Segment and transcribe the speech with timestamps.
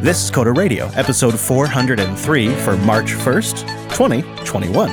[0.00, 4.90] This is Coder Radio, episode 403 for March 1st, 2021.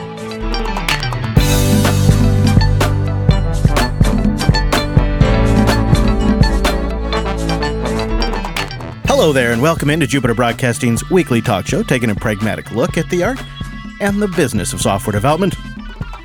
[9.06, 13.10] Hello there, and welcome into Jupiter Broadcasting's weekly talk show, taking a pragmatic look at
[13.10, 13.44] the art
[14.00, 15.54] and the business of software development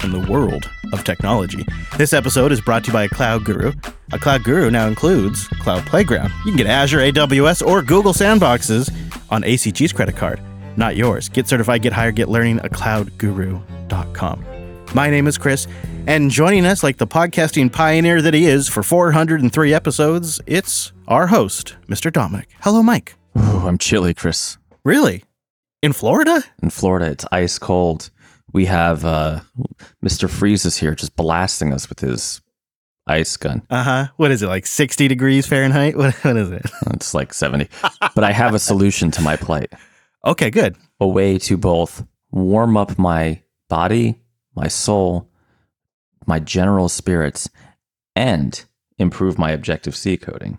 [0.05, 1.67] in the world of technology.
[1.97, 3.73] This episode is brought to you by Cloud Guru.
[4.11, 6.31] A Cloud Guru now includes Cloud Playground.
[6.39, 8.91] You can get Azure, AWS, or Google Sandboxes
[9.29, 10.41] on ACG's credit card.
[10.79, 11.29] Not yours.
[11.29, 14.45] Get certified, get hired, get learning at cloudguru.com.
[14.95, 15.67] My name is Chris,
[16.07, 21.27] and joining us like the podcasting pioneer that he is for 403 episodes, it's our
[21.27, 22.11] host, Mr.
[22.11, 22.49] Dominguez.
[22.63, 23.15] Hello, Mike.
[23.37, 24.57] Ooh, I'm chilly, Chris.
[24.85, 25.25] Really?
[25.83, 26.43] In Florida?
[26.63, 28.09] In Florida, it's ice cold.
[28.55, 29.41] We have uh,
[30.03, 30.31] Mr.
[30.31, 32.41] Freeze is here just blasting us with his
[33.09, 33.63] ice gun.
[33.71, 34.07] Uh huh.
[34.17, 35.97] What is it, like 60 degrees Fahrenheit?
[35.99, 36.67] What, what is it?
[36.93, 37.69] It's like 70.
[38.15, 39.73] but I have a solution to my plight
[40.27, 40.77] Okay, good.
[41.01, 44.21] a way to both warm up my body,
[44.55, 45.29] my soul,
[46.27, 47.49] my general spirits,
[48.17, 48.65] and
[48.99, 50.59] improve my Objective C coding.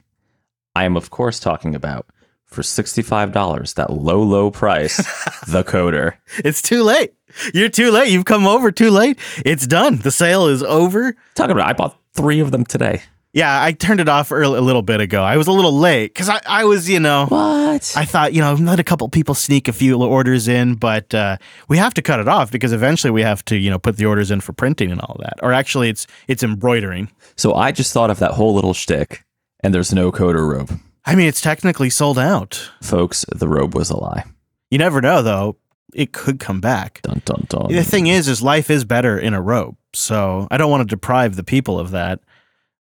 [0.76, 2.08] I am, of course, talking about
[2.46, 4.98] for $65, that low, low price,
[5.48, 6.14] the coder.
[6.44, 7.14] It's too late.
[7.54, 8.10] You're too late.
[8.12, 9.20] You've come over too late.
[9.46, 9.98] It's done.
[9.98, 11.16] The sale is over.
[11.36, 13.02] Talking about, I bought three of them today.
[13.32, 15.22] Yeah, I turned it off early, a little bit ago.
[15.22, 17.94] I was a little late because I, I was, you know, What?
[17.96, 21.38] I thought, you know, let a couple people sneak a few orders in, but uh,
[21.68, 24.06] we have to cut it off because eventually we have to, you know, put the
[24.08, 25.36] orders in for printing and all that.
[25.44, 27.12] Or actually, it's it's embroidering.
[27.38, 29.24] So I just thought of that whole little shtick,
[29.60, 30.80] and there's no coder robe.
[31.06, 32.72] I mean, it's technically sold out.
[32.82, 34.26] Folks, the robe was a lie.
[34.72, 35.56] You never know, though.
[35.94, 37.02] It could come back.
[37.02, 37.72] Dun dun dun.
[37.72, 39.76] The thing is, is life is better in a robe.
[39.94, 42.20] So I don't want to deprive the people of that.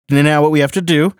[0.08, 1.12] And now what we have to do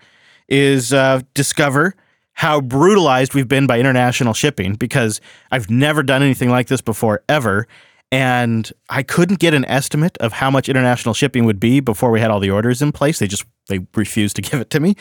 [0.48, 1.95] is uh, discover
[2.34, 5.20] how brutalized we've been by international shipping because
[5.51, 7.67] I've never done anything like this before ever.
[8.12, 12.21] And I couldn't get an estimate of how much international shipping would be before we
[12.21, 13.19] had all the orders in place.
[13.19, 14.94] They just they refused to give it to me,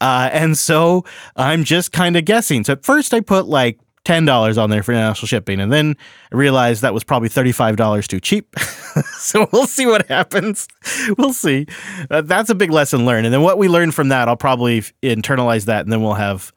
[0.00, 1.04] uh, and so
[1.36, 2.64] I'm just kind of guessing.
[2.64, 5.96] So at first I put like ten dollars on there for international shipping, and then
[6.32, 8.56] I realized that was probably thirty five dollars too cheap.
[9.18, 10.68] so we'll see what happens.
[11.18, 11.66] We'll see.
[12.10, 14.82] Uh, that's a big lesson learned, and then what we learned from that, I'll probably
[15.02, 16.52] internalize that, and then we'll have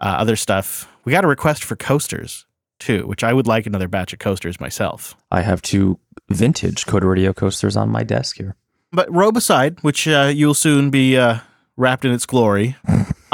[0.00, 0.88] uh, other stuff.
[1.04, 2.46] We got a request for coasters
[2.78, 5.16] too, which I would like another batch of coasters myself.
[5.30, 5.98] I have two
[6.28, 8.56] vintage Coder Radio coasters on my desk here.
[8.92, 11.38] But robe aside, which uh, you'll soon be uh,
[11.76, 12.76] wrapped in its glory,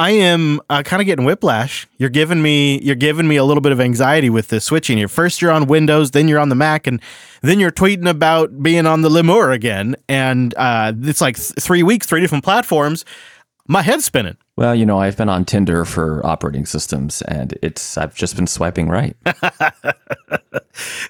[0.01, 1.87] I am uh, kind of getting whiplash.
[1.99, 5.09] You're giving me you're giving me a little bit of anxiety with this switching here.
[5.09, 7.03] First you're on Windows, then you're on the Mac, and
[7.43, 9.97] then you're tweeting about being on the Lemur again.
[10.09, 13.05] And uh, it's like th- three weeks, three different platforms.
[13.67, 14.37] My head's spinning.
[14.57, 18.47] Well, you know, I've been on Tinder for operating systems, and it's I've just been
[18.47, 19.17] swiping right.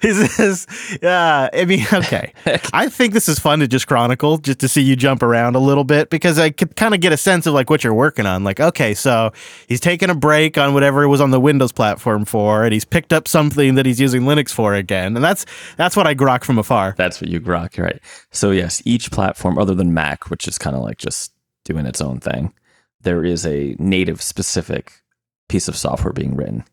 [0.01, 0.67] Is this?
[1.01, 2.33] Yeah, I mean, okay.
[2.73, 5.59] I think this is fun to just chronicle, just to see you jump around a
[5.59, 8.25] little bit, because I could kind of get a sense of like what you're working
[8.25, 8.43] on.
[8.43, 9.31] Like, okay, so
[9.67, 12.85] he's taking a break on whatever it was on the Windows platform for, and he's
[12.85, 15.45] picked up something that he's using Linux for again, and that's
[15.77, 16.95] that's what I grok from afar.
[16.97, 17.99] That's what you grok, right?
[18.31, 21.33] So yes, each platform other than Mac, which is kind of like just
[21.63, 22.53] doing its own thing,
[23.01, 25.01] there is a native specific
[25.49, 26.63] piece of software being written,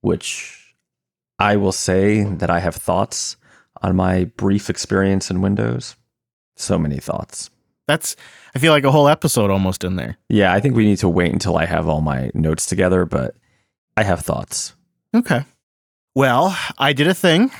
[0.00, 0.74] which
[1.38, 3.36] I will say that I have thoughts
[3.82, 5.96] on my brief experience in Windows.
[6.56, 7.50] So many thoughts.
[7.88, 8.14] That's
[8.54, 10.18] I feel like a whole episode almost in there.
[10.28, 13.34] Yeah, I think we need to wait until I have all my notes together, but
[13.96, 14.74] I have thoughts.
[15.14, 15.44] Okay.
[16.14, 17.50] Well, I did a thing.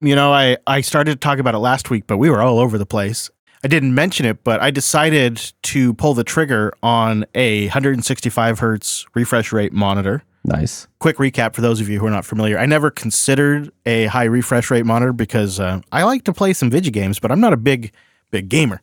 [0.00, 2.58] You know, I, I started to talk about it last week, but we were all
[2.58, 3.30] over the place.
[3.62, 9.06] I didn't mention it, but I decided to pull the trigger on a 165 hertz
[9.14, 10.22] refresh rate monitor.
[10.44, 10.88] Nice.
[10.98, 12.58] Quick recap for those of you who are not familiar.
[12.58, 16.70] I never considered a high refresh rate monitor because uh, I like to play some
[16.70, 17.92] video games, but I'm not a big,
[18.30, 18.80] big gamer.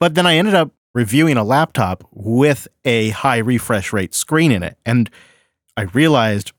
[0.00, 4.64] But then I ended up reviewing a laptop with a high refresh rate screen in
[4.64, 4.76] it.
[4.84, 5.08] And
[5.76, 6.52] I realized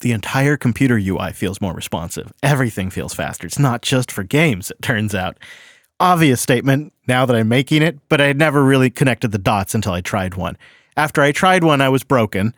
[0.00, 2.32] the entire computer UI feels more responsive.
[2.42, 3.46] Everything feels faster.
[3.46, 5.38] It's not just for games, it turns out.
[6.04, 9.74] Obvious statement now that I'm making it, but I had never really connected the dots
[9.74, 10.58] until I tried one.
[10.98, 12.54] After I tried one, I was broken,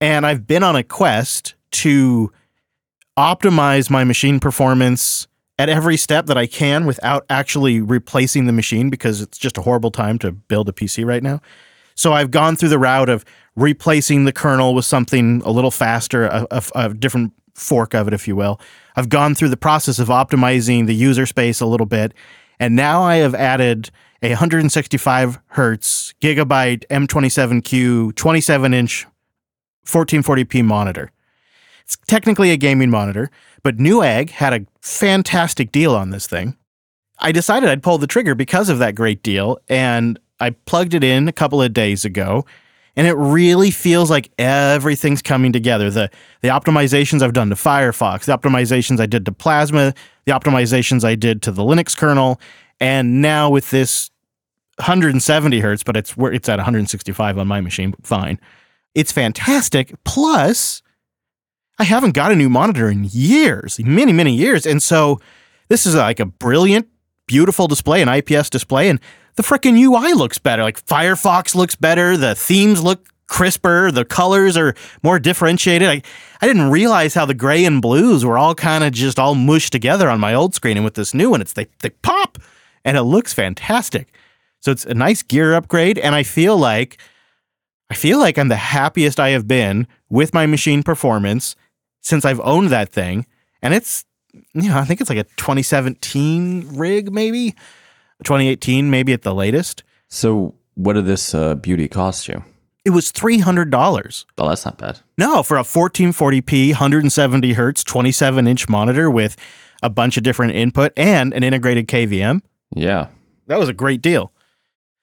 [0.00, 2.32] and I've been on a quest to
[3.16, 8.90] optimize my machine performance at every step that I can without actually replacing the machine
[8.90, 11.40] because it's just a horrible time to build a PC right now.
[11.94, 16.24] So I've gone through the route of replacing the kernel with something a little faster,
[16.24, 18.60] a, a, a different fork of it, if you will.
[18.96, 22.14] I've gone through the process of optimizing the user space a little bit,
[22.60, 23.90] and now I have added
[24.22, 29.06] a 165 hertz gigabyte M27Q 27 inch
[29.86, 31.10] 1440p monitor.
[31.82, 33.30] It's technically a gaming monitor,
[33.62, 36.56] but Newegg had a fantastic deal on this thing.
[37.18, 41.02] I decided I'd pull the trigger because of that great deal, and I plugged it
[41.02, 42.44] in a couple of days ago,
[42.96, 45.90] and it really feels like everything's coming together.
[45.90, 46.10] The
[46.42, 49.94] the optimizations I've done to Firefox, the optimizations I did to Plasma,
[50.24, 52.40] the optimizations I did to the Linux kernel,
[52.80, 54.10] and now with this
[54.76, 57.94] 170 hertz, but it's it's at 165 on my machine.
[58.02, 58.40] Fine,
[58.94, 59.92] it's fantastic.
[60.04, 60.82] Plus,
[61.78, 65.20] I haven't got a new monitor in years, many many years, and so
[65.68, 66.88] this is like a brilliant,
[67.26, 69.00] beautiful display, an IPS display, and
[69.36, 70.62] the freaking UI looks better.
[70.62, 75.88] Like Firefox looks better, the themes look crisper, the colors are more differentiated.
[75.88, 76.02] I,
[76.42, 79.72] I didn't realize how the gray and blues were all kind of just all mushed
[79.72, 82.38] together on my old screen, and with this new one, it's they they pop,
[82.84, 84.12] and it looks fantastic.
[84.60, 86.98] So it's a nice gear upgrade, and I feel like
[87.88, 91.56] I feel like I'm the happiest I have been with my machine performance
[92.00, 93.26] since I've owned that thing.
[93.62, 97.54] And it's you know, I think it's like a 2017 rig, maybe
[98.24, 99.82] 2018, maybe at the latest.
[100.08, 102.44] So, what did this uh, beauty cost you?
[102.84, 104.24] It was $300.
[104.38, 105.00] Well, that's not bad.
[105.18, 109.36] No, for a 1440p, 170 hertz, 27 inch monitor with
[109.82, 112.40] a bunch of different input and an integrated KVM.
[112.74, 113.08] Yeah.
[113.46, 114.32] That was a great deal.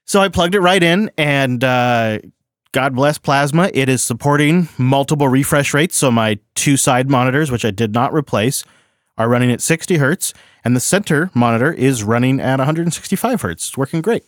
[0.06, 2.20] So I plugged it right in, and uh,
[2.72, 3.70] God bless Plasma.
[3.74, 5.98] It is supporting multiple refresh rates.
[5.98, 8.64] So my two side monitors, which I did not replace,
[9.18, 10.34] are running at 60 hertz,
[10.64, 13.68] and the center monitor is running at 165 hertz.
[13.70, 14.24] It's working great.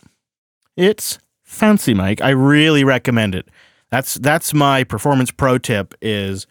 [0.76, 2.20] It's fancy, Mike.
[2.20, 3.48] I really recommend it.
[3.90, 6.46] That's that's my performance pro tip is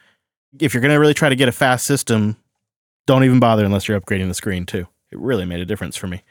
[0.60, 2.38] if you're going to really try to get a fast system,
[3.08, 4.88] don't even bother unless you're upgrading the screen too.
[5.12, 6.24] It really made a difference for me.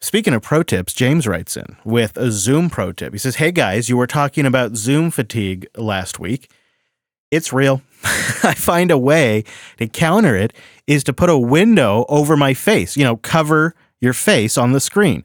[0.00, 3.12] Speaking of pro tips, James writes in with a Zoom pro tip.
[3.12, 6.50] He says, Hey guys, you were talking about Zoom fatigue last week.
[7.30, 7.80] It's real.
[8.04, 9.44] I find a way
[9.78, 10.52] to counter it
[10.86, 14.80] is to put a window over my face, you know, cover your face on the
[14.80, 15.24] screen.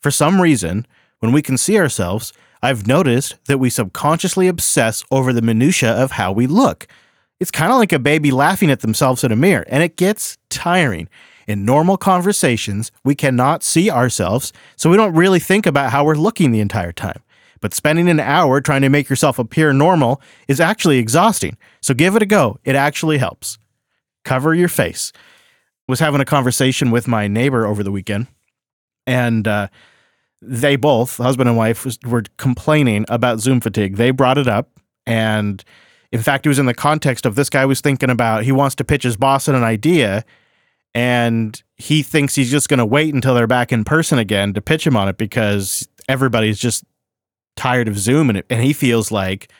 [0.00, 0.86] For some reason,
[1.20, 2.32] when we can see ourselves,
[2.62, 6.86] I've noticed that we subconsciously obsess over the minutia of how we look.
[7.40, 10.38] It's kind of like a baby laughing at themselves in a mirror, and it gets
[10.50, 11.08] tiring.
[11.46, 16.14] In normal conversations, we cannot see ourselves, so we don't really think about how we're
[16.14, 17.22] looking the entire time.
[17.60, 21.56] But spending an hour trying to make yourself appear normal is actually exhausting.
[21.80, 22.58] So give it a go.
[22.64, 23.58] It actually helps.
[24.24, 25.12] Cover your face.
[25.86, 28.26] Was having a conversation with my neighbor over the weekend,
[29.06, 29.68] and uh,
[30.42, 33.96] they both, husband and wife, was, were complaining about Zoom fatigue.
[33.96, 34.70] They brought it up,
[35.06, 35.64] and
[36.12, 38.74] in fact, it was in the context of this guy was thinking about he wants
[38.76, 40.24] to pitch his boss an idea,
[40.94, 44.60] and he thinks he's just going to wait until they're back in person again to
[44.60, 46.84] pitch him on it because everybody's just
[47.56, 49.52] tired of Zoom, and, it, and he feels like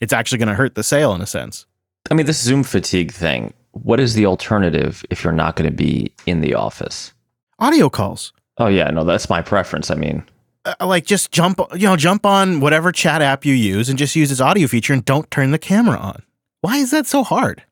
[0.00, 1.66] it's actually going to hurt the sale in a sense.
[2.10, 5.76] I mean, this Zoom fatigue thing, what is the alternative if you're not going to
[5.76, 7.12] be in the office?
[7.58, 8.32] Audio calls.
[8.58, 9.90] Oh, yeah, no, that's my preference.
[9.90, 10.24] I mean,
[10.64, 14.16] uh, like just jump, you know, jump on whatever chat app you use and just
[14.16, 16.22] use its audio feature and don't turn the camera on.
[16.60, 17.62] Why is that so hard?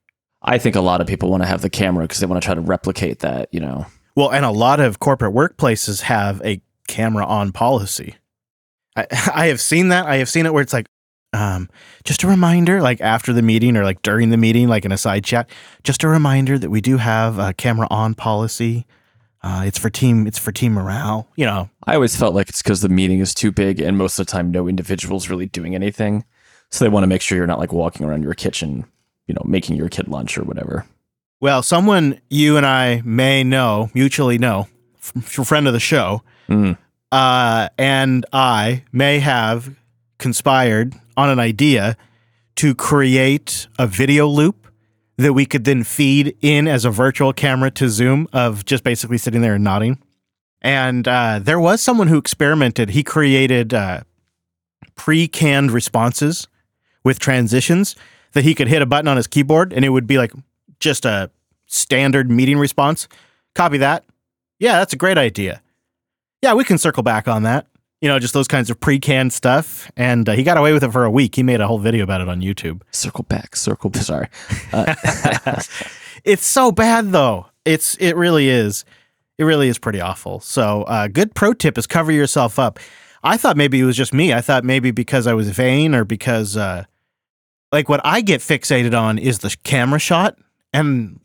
[0.43, 2.47] I think a lot of people want to have the camera because they want to
[2.47, 3.87] try to replicate that, you know.
[4.15, 8.15] Well, and a lot of corporate workplaces have a camera on policy.
[8.95, 10.07] I, I have seen that.
[10.07, 10.87] I have seen it where it's like,
[11.35, 11.69] um,
[12.05, 14.97] just a reminder, like after the meeting or like during the meeting, like in a
[14.99, 15.51] side chat,
[15.83, 18.87] just a reminder that we do have a camera on policy.
[19.43, 20.27] Uh, it's for team.
[20.27, 21.29] It's for team morale.
[21.37, 21.69] You know.
[21.87, 24.33] I always felt like it's because the meeting is too big, and most of the
[24.33, 26.25] time, no individual's really doing anything.
[26.71, 28.87] So they want to make sure you're not like walking around your kitchen,
[29.27, 30.87] you know, making your kid lunch or whatever.
[31.41, 36.79] Well, someone you and I may know, mutually know, f- friend of the show, Mm.
[37.13, 39.75] uh, and I may have
[40.19, 41.97] conspired on an idea
[42.57, 44.69] to create a video loop
[45.17, 49.19] that we could then feed in as a virtual camera to Zoom of just basically
[49.19, 50.03] sitting there and nodding.
[50.61, 52.91] And uh, there was someone who experimented.
[52.91, 54.01] He created uh,
[54.95, 56.49] pre canned responses
[57.05, 57.95] with transitions
[58.33, 60.33] that he could hit a button on his keyboard and it would be like
[60.81, 61.31] just a
[61.67, 63.09] standard meeting response.
[63.55, 64.05] Copy that.
[64.59, 65.63] Yeah, that's a great idea.
[66.43, 67.67] Yeah, we can circle back on that.
[68.05, 69.91] You know, just those kinds of pre-canned stuff.
[69.97, 71.37] And uh, he got away with it for a week.
[71.37, 72.83] He made a whole video about it on YouTube.
[72.91, 73.91] Circle back, circle.
[73.95, 74.29] Sorry.
[74.75, 74.95] Uh,
[76.25, 77.47] it's so bad though.
[77.65, 78.85] It's it really is.
[79.39, 80.41] It really is pretty awful.
[80.41, 82.79] So, uh, good pro tip is cover yourself up.
[83.23, 84.35] I thought maybe it was just me.
[84.35, 86.85] I thought maybe because I was vain or because, uh,
[87.73, 90.37] like, what I get fixated on is the camera shot
[90.75, 91.21] and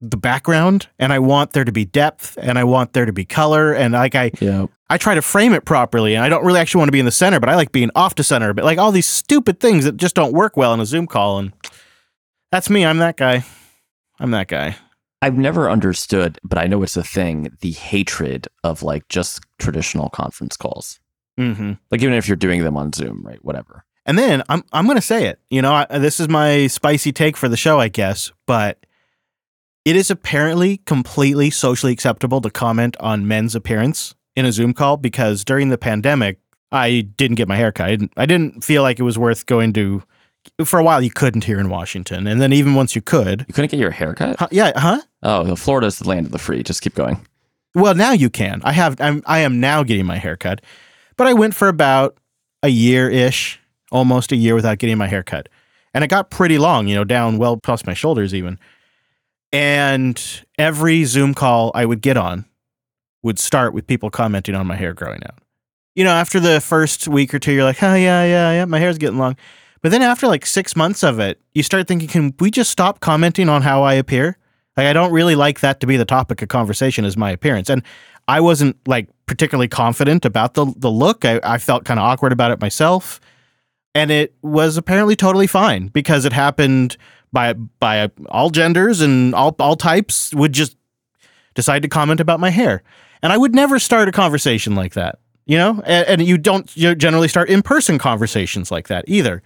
[0.00, 3.24] the background, and I want there to be depth and I want there to be
[3.24, 4.66] color, and like I, yeah.
[4.90, 7.06] I try to frame it properly, and I don't really actually want to be in
[7.06, 8.52] the center, but I like being off to center.
[8.52, 11.38] But like all these stupid things that just don't work well in a Zoom call,
[11.38, 11.52] and
[12.50, 12.84] that's me.
[12.84, 13.44] I'm that guy.
[14.18, 14.76] I'm that guy.
[15.22, 17.56] I've never understood, but I know it's a thing.
[17.60, 20.98] The hatred of like just traditional conference calls,
[21.38, 21.72] Mm-hmm.
[21.90, 23.42] like even if you're doing them on Zoom, right?
[23.44, 23.84] Whatever.
[24.06, 25.38] And then I'm I'm gonna say it.
[25.50, 28.32] You know, I, this is my spicy take for the show, I guess.
[28.46, 28.84] But
[29.84, 34.96] it is apparently completely socially acceptable to comment on men's appearance in a Zoom call
[34.96, 36.38] because during the pandemic,
[36.72, 37.86] I didn't get my haircut.
[37.86, 40.02] I didn't, I didn't feel like it was worth going to.
[40.64, 43.52] For a while, you couldn't here in Washington, and then even once you could, You
[43.52, 44.36] couldn't get your haircut?
[44.38, 45.02] huh, yeah, huh?
[45.22, 46.62] Oh, Florida's the land of the free.
[46.62, 47.20] Just keep going.
[47.74, 48.62] Well, now you can.
[48.64, 48.98] I have.
[49.00, 49.22] I'm.
[49.26, 50.62] I am now getting my haircut,
[51.18, 52.16] but I went for about
[52.62, 53.60] a year ish,
[53.92, 55.50] almost a year without getting my haircut,
[55.92, 56.88] and it got pretty long.
[56.88, 58.58] You know, down well past my shoulders even.
[59.52, 62.44] And every Zoom call I would get on
[63.22, 65.38] would start with people commenting on my hair growing out.
[65.94, 68.78] You know, after the first week or two, you're like, oh yeah, yeah, yeah, my
[68.78, 69.36] hair's getting long.
[69.82, 73.00] But then after like six months of it, you start thinking, can we just stop
[73.00, 74.36] commenting on how I appear?
[74.76, 77.68] Like I don't really like that to be the topic of conversation is my appearance.
[77.68, 77.82] And
[78.28, 81.24] I wasn't like particularly confident about the the look.
[81.24, 83.20] I, I felt kind of awkward about it myself.
[83.94, 86.96] And it was apparently totally fine because it happened
[87.32, 90.76] by by all genders and all all types would just
[91.54, 92.82] decide to comment about my hair.
[93.22, 95.18] And I would never start a conversation like that.
[95.46, 95.82] You know?
[95.84, 99.42] And, and you don't you generally start in-person conversations like that either.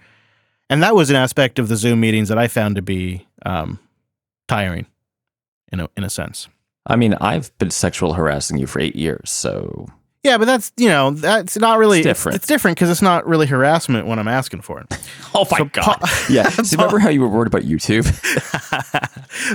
[0.69, 3.79] And that was an aspect of the Zoom meetings that I found to be um,
[4.47, 4.87] tiring
[5.71, 6.47] in a in a sense.
[6.87, 9.87] I mean, I've been sexual harassing you for eight years, so
[10.23, 12.35] Yeah, but that's you know that's not really It's different.
[12.37, 14.87] It's different because it's not really harassment when I'm asking for it.
[15.35, 15.99] oh my God.
[16.29, 16.49] yeah.
[16.63, 18.05] So remember how you were worried about YouTube?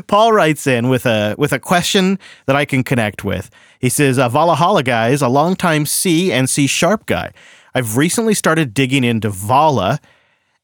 [0.07, 3.51] Paul writes in with a with a question that I can connect with.
[3.81, 7.33] He says, uh, "Valhalla guy is a longtime C and C sharp guy.
[7.75, 9.99] I've recently started digging into Vala,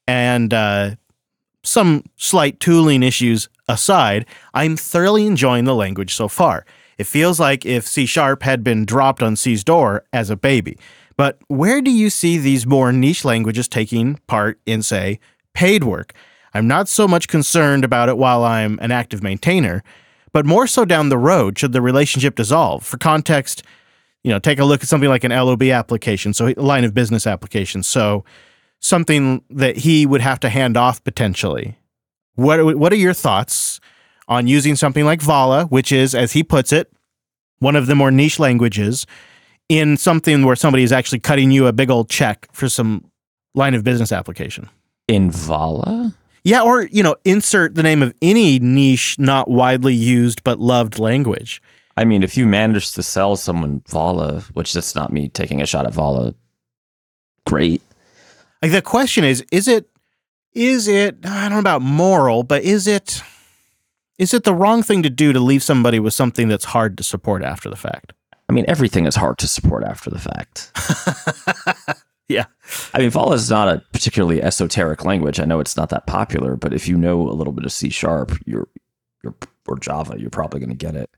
[0.06, 0.96] and uh,
[1.64, 6.64] some slight tooling issues aside, I'm thoroughly enjoying the language so far.
[6.98, 10.78] It feels like if C sharp had been dropped on C's door as a baby.
[11.16, 15.18] But where do you see these more niche languages taking part in, say,
[15.54, 16.12] paid work?
[16.54, 19.82] I'm not so much concerned about it while I'm an active maintainer,
[20.36, 22.84] but more so down the road should the relationship dissolve.
[22.84, 23.62] For context,
[24.22, 27.26] you know, take a look at something like an LOB application, so line of business
[27.26, 27.82] application.
[27.82, 28.22] So
[28.78, 31.78] something that he would have to hand off potentially.
[32.34, 33.80] What what are your thoughts
[34.28, 36.92] on using something like Vala, which is, as he puts it,
[37.60, 39.06] one of the more niche languages,
[39.70, 43.10] in something where somebody is actually cutting you a big old check for some
[43.54, 44.68] line of business application?
[45.08, 46.14] In Vala?
[46.46, 50.96] Yeah, or you know, insert the name of any niche, not widely used but loved
[50.96, 51.60] language.
[51.96, 55.66] I mean, if you manage to sell someone Vala, which that's not me taking a
[55.66, 56.36] shot at Vala,
[57.46, 57.82] great.
[58.62, 59.90] Like the question is, is it,
[60.52, 61.16] is it?
[61.24, 63.22] I don't know about moral, but is it,
[64.16, 67.02] is it the wrong thing to do to leave somebody with something that's hard to
[67.02, 68.12] support after the fact?
[68.48, 70.70] I mean, everything is hard to support after the fact.
[72.28, 72.46] Yeah.
[72.92, 75.38] I mean, Vala is not a particularly esoteric language.
[75.38, 77.88] I know it's not that popular, but if you know a little bit of C
[77.88, 78.66] sharp, you're,
[79.22, 79.34] you're
[79.68, 81.08] or Java, you're probably going to get it.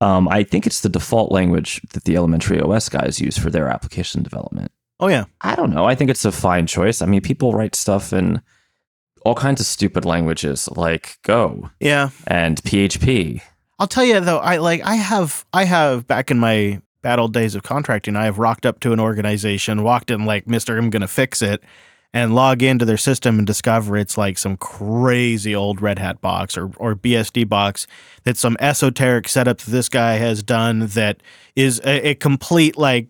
[0.00, 3.68] Um, I think it's the default language that the elementary OS guys use for their
[3.68, 4.72] application development.
[4.98, 5.24] Oh yeah.
[5.40, 5.84] I don't know.
[5.84, 7.02] I think it's a fine choice.
[7.02, 8.42] I mean, people write stuff in
[9.24, 12.10] all kinds of stupid languages like Go Yeah.
[12.26, 13.42] and PHP.
[13.78, 17.32] I'll tell you though, I like I have I have back in my bad old
[17.32, 20.90] days of contracting, I have rocked up to an organization, walked in like, Mister, I'm
[20.90, 21.62] gonna fix it,
[22.12, 26.56] and log into their system and discover it's like some crazy old Red Hat box
[26.58, 27.86] or or BSD box
[28.24, 31.22] that's some esoteric setup that this guy has done that
[31.54, 33.06] is a, a complete like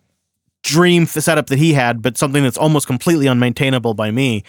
[0.62, 4.45] dream setup that he had, but something that's almost completely unmaintainable by me.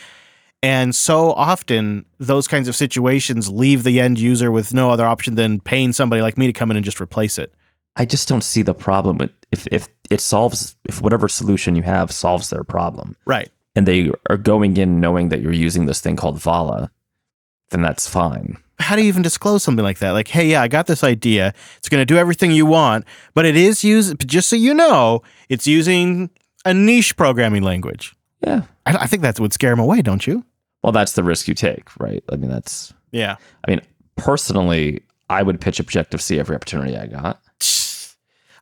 [0.61, 5.35] And so often, those kinds of situations leave the end user with no other option
[5.35, 7.53] than paying somebody like me to come in and just replace it.
[7.97, 11.83] I just don't see the problem with if if it solves if whatever solution you
[11.83, 13.49] have solves their problem Right.
[13.75, 16.91] and they are going in knowing that you're using this thing called Vala,
[17.71, 18.57] then that's fine.
[18.79, 20.11] How do you even disclose something like that?
[20.11, 21.53] Like, hey, yeah, I got this idea.
[21.77, 25.23] It's going to do everything you want, but it is using, just so you know,
[25.49, 26.29] it's using
[26.63, 28.15] a niche programming language.
[28.45, 28.61] Yeah.
[28.85, 30.45] I, I think that would scare them away, don't you?
[30.83, 32.23] Well, that's the risk you take, right?
[32.31, 33.37] I mean, that's Yeah.
[33.67, 33.81] I mean,
[34.15, 37.41] personally, I would pitch Objective C every opportunity I got.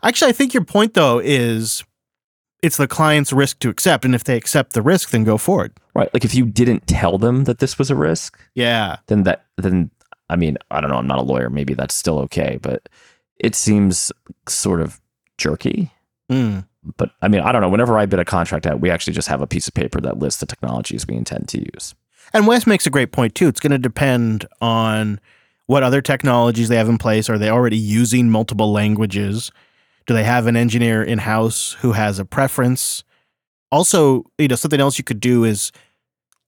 [0.05, 1.83] Actually, I think your point, though, is
[2.62, 4.05] it's the client's risk to accept.
[4.05, 5.74] And if they accept the risk, then go for it.
[5.93, 6.12] Right.
[6.13, 8.97] Like if you didn't tell them that this was a risk, Yeah.
[9.07, 9.91] then that then
[10.29, 12.89] I mean, I don't know, I'm not a lawyer, maybe that's still okay, but
[13.38, 14.12] it seems
[14.50, 15.00] sort of
[15.38, 15.91] jerky.
[16.31, 16.65] Mm.
[16.97, 17.69] But I mean, I don't know.
[17.69, 20.17] Whenever I bid a contract out, we actually just have a piece of paper that
[20.17, 21.93] lists the technologies we intend to use.
[22.33, 23.47] And Wes makes a great point too.
[23.47, 25.19] It's going to depend on
[25.67, 27.29] what other technologies they have in place.
[27.29, 29.51] Are they already using multiple languages?
[30.07, 33.03] Do they have an engineer in house who has a preference?
[33.71, 35.71] Also, you know, something else you could do is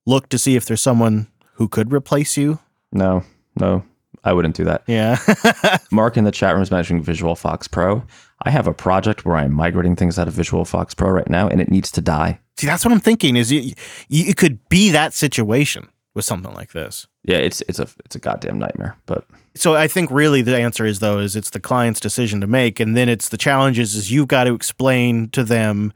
[0.05, 2.59] look to see if there's someone who could replace you.
[2.91, 3.23] No,
[3.59, 3.83] no,
[4.23, 4.83] I wouldn't do that.
[4.87, 5.17] Yeah.
[5.91, 8.03] Mark in the chat room is mentioning Visual Fox Pro.
[8.43, 11.47] I have a project where I'm migrating things out of Visual Fox Pro right now,
[11.47, 12.39] and it needs to die.
[12.57, 13.35] see, that's what I'm thinking.
[13.35, 13.73] Is you,
[14.07, 17.07] you it could be that situation with something like this.
[17.27, 18.95] Yeah, it's it's a it's a goddamn nightmare.
[19.05, 22.47] But So I think really the answer is though is it's the client's decision to
[22.47, 25.93] make, and then it's the challenges is you've got to explain to them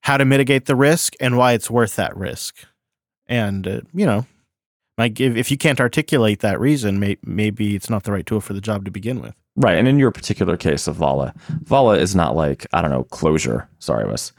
[0.00, 2.56] how to mitigate the risk and why it's worth that risk,
[3.26, 4.26] and uh, you know,
[4.96, 8.40] like if, if you can't articulate that reason, may, maybe it's not the right tool
[8.40, 9.34] for the job to begin with.
[9.56, 13.04] right, and in your particular case of Vala, Vala is not like I don't know
[13.04, 13.66] Clojure.
[13.78, 14.32] Sorry, Wes.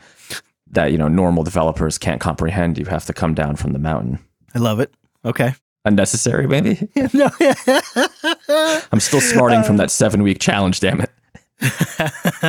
[0.71, 2.79] That you know normal developers can't comprehend.
[2.79, 4.17] You have to come down from the mountain.
[4.55, 4.91] I love it.
[5.23, 5.53] Okay.
[5.85, 6.87] Unnecessary, maybe.
[7.13, 7.29] no.
[8.91, 10.79] I'm still smarting from that seven week challenge.
[10.79, 11.11] Damn it.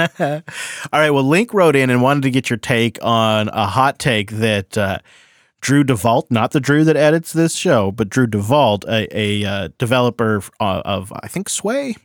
[0.92, 1.10] All right.
[1.10, 4.78] Well, Link wrote in and wanted to get your take on a hot take that
[4.78, 4.98] uh,
[5.60, 9.68] Drew DeVault, not the Drew that edits this show, but Drew DeVault, a, a uh,
[9.78, 11.96] developer uh, of I think Sway,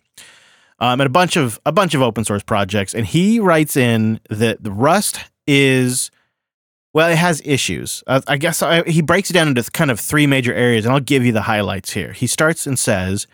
[0.79, 4.19] um, and a bunch of a bunch of open source projects, and he writes in
[4.29, 6.09] that the Rust is.
[6.91, 8.03] Well, it has issues.
[8.07, 10.93] Uh, I guess I, he breaks it down into kind of three major areas, and
[10.93, 12.13] I'll give you the highlights here.
[12.13, 13.27] He starts and says,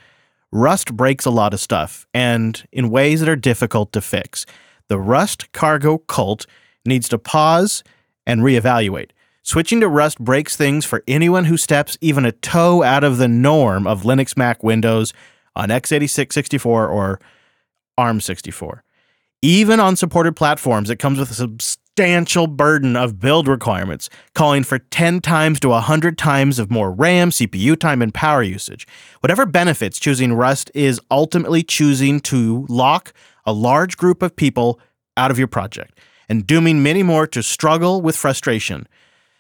[0.52, 4.46] Rust breaks a lot of stuff and in ways that are difficult to fix.
[4.88, 6.46] The Rust cargo cult
[6.86, 7.84] needs to pause
[8.26, 9.12] and reevaluate.
[9.42, 13.28] Switching to Rust breaks things for anyone who steps even a toe out of the
[13.28, 15.14] norm of Linux, Mac, Windows
[15.56, 17.20] on x86 64 or
[17.98, 18.84] ARM 64.
[19.42, 24.80] Even on supported platforms, it comes with a substantial burden of build requirements, calling for
[24.80, 28.88] 10 times to 100 times of more RAM, CPU time, and power usage.
[29.22, 33.14] Whatever benefits choosing Rust is ultimately choosing to lock
[33.46, 34.80] a large group of people
[35.18, 38.88] out of your project and dooming many more to struggle with frustration.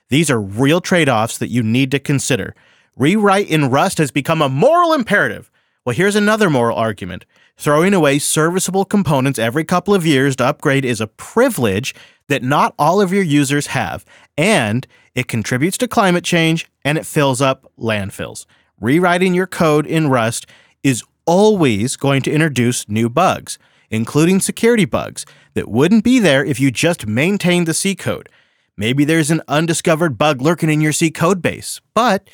[0.09, 2.55] These are real trade offs that you need to consider.
[2.97, 5.51] Rewrite in Rust has become a moral imperative.
[5.83, 7.25] Well, here's another moral argument.
[7.57, 11.95] Throwing away serviceable components every couple of years to upgrade is a privilege
[12.27, 14.05] that not all of your users have,
[14.37, 18.45] and it contributes to climate change and it fills up landfills.
[18.79, 20.45] Rewriting your code in Rust
[20.83, 23.57] is always going to introduce new bugs,
[23.89, 28.29] including security bugs that wouldn't be there if you just maintained the C code.
[28.77, 32.29] Maybe there's an undiscovered bug lurking in your C code base, but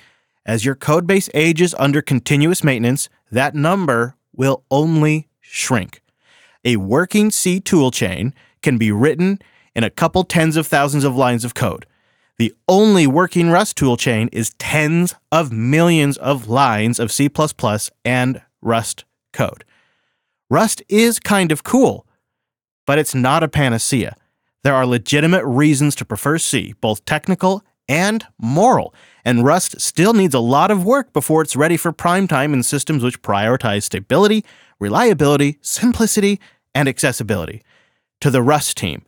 [0.45, 6.01] as your code base ages under continuous maintenance, that number will only shrink.
[6.65, 9.39] A working C toolchain can be written
[9.75, 11.85] in a couple tens of thousands of lines of code.
[12.37, 17.29] The only working Rust toolchain is tens of millions of lines of C
[18.03, 19.63] and Rust code.
[20.49, 22.05] Rust is kind of cool,
[22.85, 24.15] but it's not a panacea.
[24.63, 28.93] There are legitimate reasons to prefer C, both technical and moral,
[29.25, 32.63] and Rust still needs a lot of work before it's ready for prime time in
[32.63, 34.43] systems which prioritize stability,
[34.79, 36.39] reliability, simplicity,
[36.73, 37.61] and accessibility.
[38.21, 39.03] To the Rust team,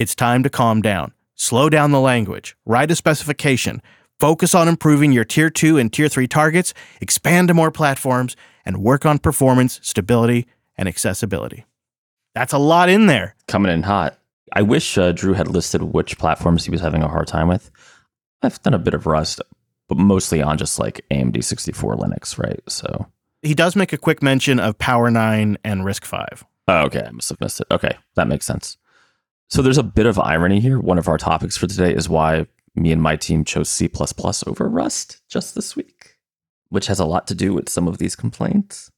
[0.00, 3.82] it's time to calm down, slow down the language, write a specification,
[4.18, 8.34] focus on improving your tier 2 and tier 3 targets, expand to more platforms,
[8.64, 10.46] and work on performance, stability,
[10.78, 11.66] and accessibility.
[12.34, 13.36] That's a lot in there.
[13.46, 14.18] Coming in hot.
[14.54, 17.70] I wish uh, Drew had listed which platforms he was having a hard time with.
[18.42, 19.42] I've done a bit of Rust,
[19.86, 22.60] but mostly on just like AMD 64 Linux, right?
[22.68, 23.06] So,
[23.42, 26.46] He does make a quick mention of Power 9 and RISC-V.
[26.68, 27.66] oh, okay, I must have missed it.
[27.70, 28.78] Okay, that makes sense.
[29.50, 30.78] So there's a bit of irony here.
[30.78, 33.90] One of our topics for today is why me and my team chose C++
[34.46, 36.16] over Rust just this week,
[36.68, 38.92] which has a lot to do with some of these complaints.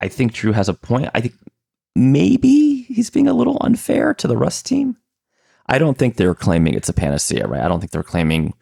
[0.00, 1.10] I think Drew has a point.
[1.14, 1.34] I think
[1.94, 4.96] maybe he's being a little unfair to the Rust team.
[5.66, 7.60] I don't think they're claiming it's a panacea, right?
[7.60, 8.54] I don't think they're claiming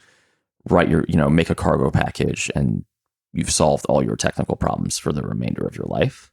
[0.68, 2.84] write your, you know, make a cargo package and
[3.32, 6.32] you've solved all your technical problems for the remainder of your life.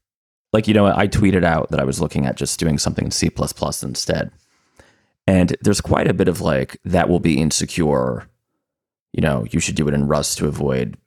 [0.52, 3.12] Like, you know, I tweeted out that I was looking at just doing something in
[3.12, 3.30] C
[3.84, 4.32] instead.
[5.28, 8.28] And there's quite a bit of like, that will be insecure.
[9.14, 10.98] You know, you should do it in Rust to avoid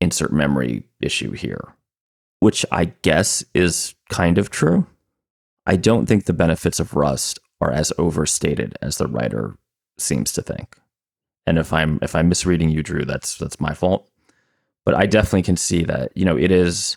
[0.00, 1.74] insert memory issue here,
[2.40, 4.86] which I guess is kind of true.
[5.66, 9.56] I don't think the benefits of Rust are as overstated as the writer
[9.98, 10.78] seems to think.
[11.46, 14.08] And if I'm if I'm misreading you, Drew, that's that's my fault.
[14.84, 16.96] But I definitely can see that, you know, it is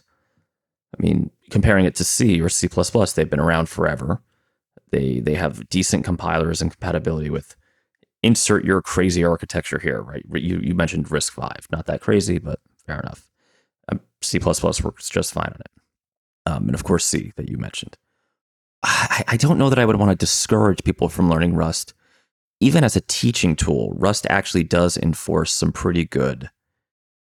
[0.98, 4.22] I mean, comparing it to C or C, they've been around forever.
[4.94, 7.56] They they have decent compilers and compatibility with
[8.22, 10.24] insert your crazy architecture here, right?
[10.32, 13.28] You you mentioned RISC-V, not that crazy, but fair enough.
[13.92, 15.72] Um, C++ works just fine on it,
[16.46, 17.98] um, and of course C that you mentioned.
[18.84, 21.96] I, I don't know that I would want to discourage people from learning Rust.
[22.60, 26.52] Even as a teaching tool, Rust actually does enforce some pretty good.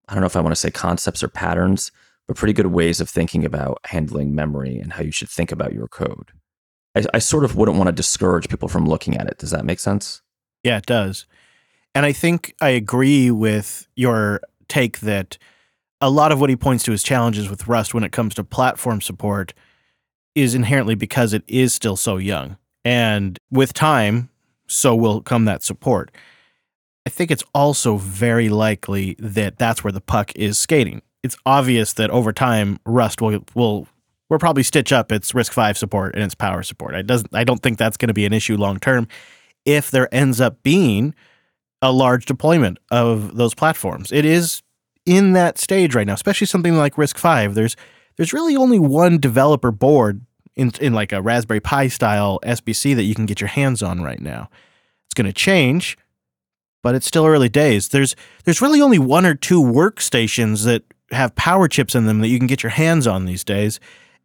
[0.08, 1.92] I don't know if I want to say concepts or patterns,
[2.28, 5.74] but pretty good ways of thinking about handling memory and how you should think about
[5.74, 6.32] your code.
[6.96, 9.38] I, I sort of wouldn't want to discourage people from looking at it.
[9.38, 10.22] Does that make sense?
[10.64, 11.26] Yeah, it does.
[11.96, 15.38] And I think I agree with your take that
[16.02, 18.44] a lot of what he points to as challenges with Rust when it comes to
[18.44, 19.54] platform support
[20.36, 22.58] is inherently because it is still so young.
[22.86, 24.30] And with time,
[24.68, 26.12] so will come that support.
[27.06, 31.02] I think it's also very likely that that's where the puck is skating.
[31.24, 33.88] It's obvious that over time, Rust will will
[34.30, 36.96] will probably stitch up its RISC-V support and its power support.
[36.96, 39.08] I doesn't I don't think that's going to be an issue long term
[39.66, 41.14] if there ends up being
[41.82, 44.12] a large deployment of those platforms.
[44.12, 44.62] It is
[45.06, 47.54] in that stage right now, especially something like RISC-V.
[47.54, 47.76] There's
[48.18, 53.04] there's really only one developer board in in like a Raspberry Pi style SBC that
[53.04, 54.50] you can get your hands on right now.
[55.06, 55.98] It's going to change,
[56.84, 57.90] but it's still early days.
[57.90, 62.28] There's there's really only one or two workstations that have power chips in them that
[62.28, 63.80] you can get your hands on these days,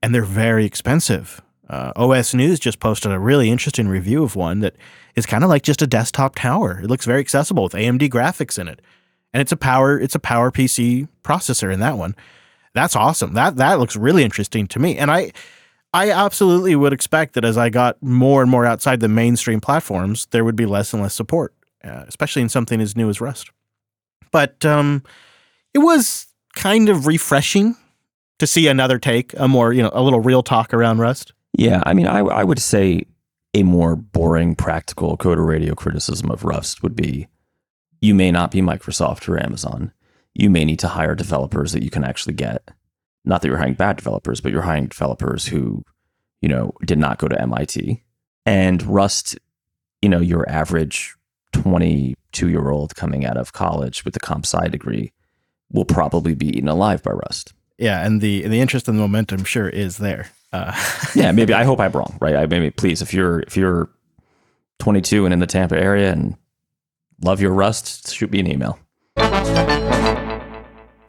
[0.04, 1.40] and they're very expensive.
[1.66, 4.76] Uh, OS News just posted a really interesting review of one that
[5.16, 6.80] is kind of like just a desktop tower.
[6.82, 8.82] It looks very accessible with AMD graphics in it,
[9.32, 12.14] and it's a power it's a Power PC processor in that one.
[12.74, 13.32] That's awesome.
[13.32, 15.32] That that looks really interesting to me, and I
[15.94, 20.26] I absolutely would expect that as I got more and more outside the mainstream platforms,
[20.32, 23.50] there would be less and less support, uh, especially in something as new as Rust.
[24.32, 25.02] But um,
[25.72, 27.74] it was kind of refreshing
[28.44, 31.32] to see another take, a more you know a little real talk around Rust.
[31.56, 33.04] Yeah, I mean, I I would say
[33.54, 37.28] a more boring, practical coder radio criticism of Rust would be:
[38.00, 39.92] you may not be Microsoft or Amazon.
[40.34, 42.70] You may need to hire developers that you can actually get.
[43.24, 45.84] Not that you're hiring bad developers, but you're hiring developers who,
[46.42, 48.02] you know, did not go to MIT.
[48.44, 49.38] And Rust,
[50.02, 51.14] you know, your average
[51.52, 55.12] 22 year old coming out of college with a comp sci degree
[55.72, 57.54] will probably be eaten alive by Rust.
[57.78, 60.30] Yeah, and the the interest and the momentum sure is there.
[60.52, 60.72] Uh.
[61.14, 62.36] yeah, maybe I hope I'm wrong, right?
[62.36, 63.88] I maybe please if you're if you're
[64.78, 66.36] 22 and in the Tampa area and
[67.22, 68.78] love your Rust, shoot me an email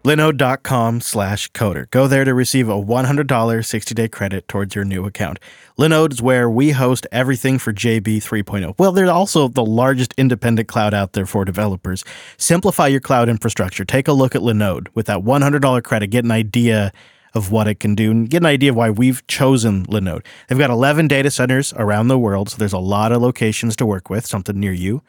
[0.06, 1.90] linode.com slash coder.
[1.90, 5.40] Go there to receive a $100 60-day credit towards your new account.
[5.80, 8.76] Linode is where we host everything for JB 3.0.
[8.78, 12.04] Well, they're also the largest independent cloud out there for developers.
[12.38, 13.84] Simplify your cloud infrastructure.
[13.84, 14.90] Take a look at Linode.
[14.94, 16.94] With that $100 credit, get an idea
[17.34, 20.24] of what it can do and get an idea of why we've chosen Linode.
[20.48, 23.88] They've got 11 data centers around the world, so there's a lot of locations to
[23.88, 25.02] work with, something near you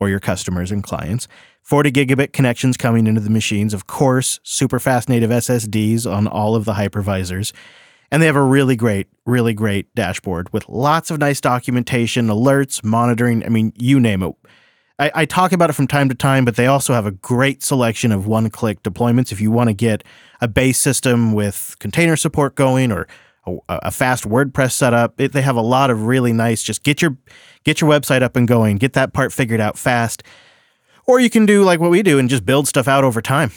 [0.00, 1.28] or your customers and clients.
[1.64, 6.54] 40 gigabit connections coming into the machines, of course, super fast native SSDs on all
[6.54, 7.52] of the hypervisors.
[8.10, 12.84] And they have a really great, really great dashboard with lots of nice documentation, alerts,
[12.84, 13.44] monitoring.
[13.44, 14.34] I mean, you name it.
[14.98, 17.62] I, I talk about it from time to time, but they also have a great
[17.62, 19.32] selection of one click deployments.
[19.32, 20.04] If you want to get
[20.42, 23.08] a base system with container support going or
[23.46, 27.00] a, a fast WordPress setup, it, they have a lot of really nice, just get
[27.00, 27.16] your
[27.64, 30.22] get your website up and going, get that part figured out fast.
[31.06, 33.52] Or you can do like what we do and just build stuff out over time.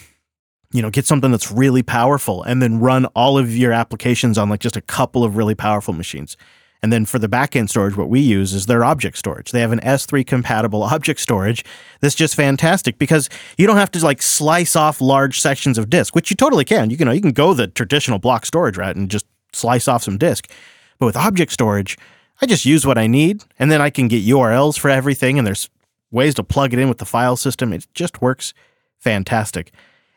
[0.72, 4.50] You know, get something that's really powerful and then run all of your applications on
[4.50, 6.36] like just a couple of really powerful machines.
[6.82, 9.52] And then for the backend storage, what we use is their object storage.
[9.52, 11.66] They have an S3 compatible object storage
[12.02, 16.16] that's just fantastic because you don't have to like slice off large sections of disk,
[16.16, 16.90] which you totally can.
[16.90, 20.18] You can you can go the traditional block storage route and just slice off some
[20.18, 20.52] disk.
[21.00, 21.98] But with object storage,
[22.42, 25.48] I just use what I need and then I can get URLs for everything and
[25.48, 25.70] there's
[26.12, 27.74] ways to plug it in with the file system.
[27.74, 28.54] It just works
[29.00, 29.72] fantastic.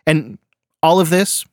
[0.06, 0.38] And
[0.82, 1.44] all of this,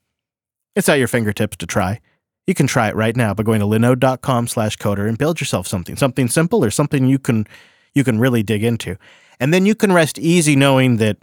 [0.75, 1.99] it's at your fingertips to try.
[2.45, 5.67] You can try it right now by going to linode.com slash coder and build yourself
[5.67, 7.45] something, something simple or something you can
[7.93, 8.95] you can really dig into.
[9.39, 11.17] And then you can rest easy knowing that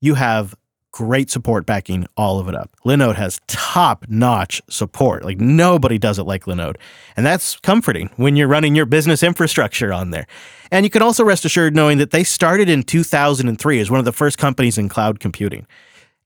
[0.00, 0.54] you have
[0.90, 2.70] great support backing all of it up.
[2.84, 5.24] Linode has top notch support.
[5.24, 6.76] Like nobody does it like Linode.
[7.16, 10.26] And that's comforting when you're running your business infrastructure on there.
[10.72, 14.06] And you can also rest assured knowing that they started in 2003 as one of
[14.06, 15.66] the first companies in cloud computing.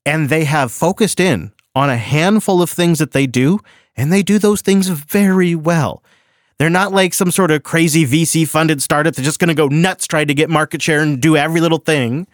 [0.06, 3.58] And they have focused in on a handful of things that they do,
[3.96, 6.00] and they do those things very well.
[6.58, 9.66] They're not like some sort of crazy VC funded startup that's just going to go
[9.66, 12.28] nuts trying to get market share and do every little thing.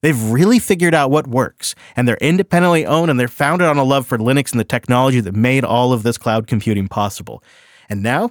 [0.00, 3.84] They've really figured out what works, and they're independently owned and they're founded on a
[3.84, 7.42] love for Linux and the technology that made all of this cloud computing possible.
[7.90, 8.30] And now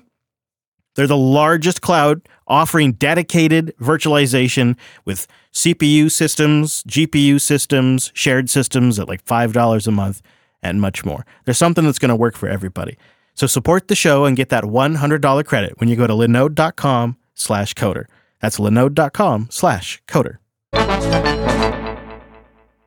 [0.97, 9.07] They're the largest cloud offering dedicated virtualization with CPU systems, GPU systems, shared systems at
[9.07, 10.23] like $5 a month,
[10.63, 11.23] and much more.
[11.45, 12.97] There's something that's going to work for everybody.
[13.35, 17.75] So support the show and get that $100 credit when you go to linode.com slash
[17.75, 18.05] coder.
[18.41, 20.37] That's linode.com slash coder.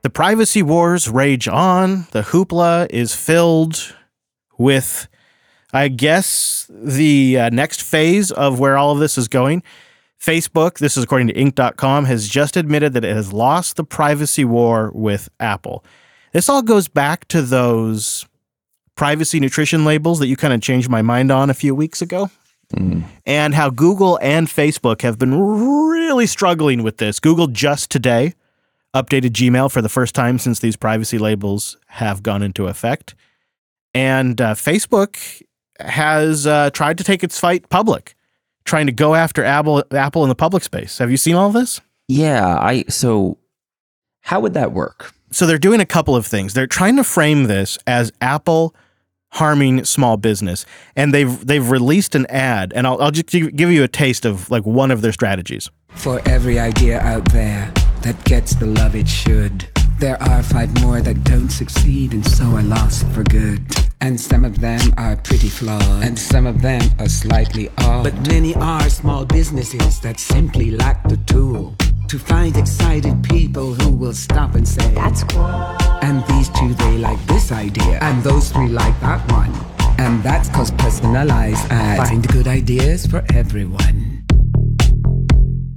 [0.03, 2.09] The privacy wars rage on.
[2.11, 3.95] The hoopla is filled
[4.59, 5.07] with,
[5.73, 9.63] I guess, the uh, next phase of where all of this is going.
[10.21, 14.45] Facebook, this is according to Inc.com, has just admitted that it has lost the privacy
[14.45, 15.85] war with Apple.
[16.33, 18.27] This all goes back to those
[18.97, 22.31] privacy nutrition labels that you kind of changed my mind on a few weeks ago.
[22.75, 23.05] Mm.
[23.27, 27.19] And how Google and Facebook have been really struggling with this.
[27.19, 28.35] Google just today
[28.95, 33.15] updated Gmail for the first time since these privacy labels have gone into effect.
[33.95, 35.43] And uh, Facebook
[35.81, 38.15] has uh, tried to take its fight public,
[38.65, 40.99] trying to go after Apple, Apple in the public space.
[40.99, 41.81] Have you seen all of this?
[42.09, 43.39] Yeah, I so
[44.23, 45.15] how would that work?
[45.31, 46.55] So they're doing a couple of things.
[46.55, 48.75] They're trying to frame this as Apple
[49.33, 50.67] harming small business,
[50.97, 54.51] and they've they've released an ad, and I'll, I'll just give you a taste of
[54.51, 55.71] like one of their strategies.
[55.91, 59.69] For every idea out there that gets the love it should,
[60.01, 63.61] there are five more that don't succeed and so are lost for good.
[64.01, 68.05] And some of them are pretty flawed, and some of them are slightly odd.
[68.05, 71.77] But many are small businesses that simply lack the tool
[72.09, 75.45] to find excited people who will stop and say, That's cool.
[76.01, 79.53] And these two, they like this idea, and those three like that one.
[79.99, 84.25] And that's cause personalized ads find good ideas for everyone.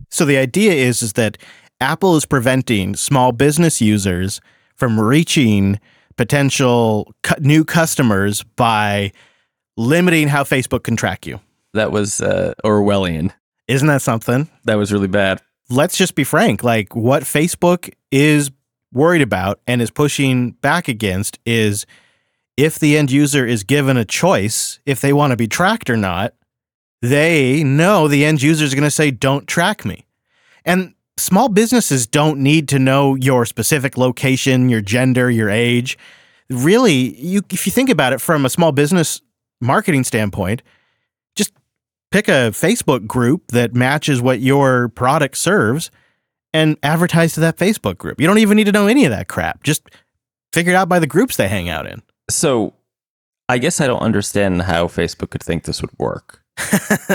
[0.09, 1.37] So the idea is is that
[1.83, 4.39] Apple is preventing small business users
[4.73, 5.81] from reaching
[6.15, 9.11] potential cu- new customers by
[9.75, 11.41] limiting how Facebook can track you.
[11.73, 13.33] That was uh, Orwellian.
[13.67, 14.49] Isn't that something?
[14.63, 15.41] That was really bad.
[15.69, 16.63] Let's just be frank.
[16.63, 18.49] Like what Facebook is
[18.93, 21.85] worried about and is pushing back against is
[22.55, 25.97] if the end user is given a choice, if they want to be tracked or
[25.97, 26.33] not,
[27.01, 30.05] they know the end user is going to say, don't track me.
[30.63, 35.97] And small businesses don't need to know your specific location, your gender, your age.
[36.49, 39.21] Really, you if you think about it from a small business
[39.61, 40.61] marketing standpoint,
[41.35, 41.53] just
[42.11, 45.89] pick a Facebook group that matches what your product serves
[46.53, 48.19] and advertise to that Facebook group.
[48.19, 49.63] You don't even need to know any of that crap.
[49.63, 49.89] Just
[50.51, 52.03] figure it out by the groups they hang out in.
[52.29, 52.73] So,
[53.49, 56.42] I guess I don't understand how Facebook could think this would work.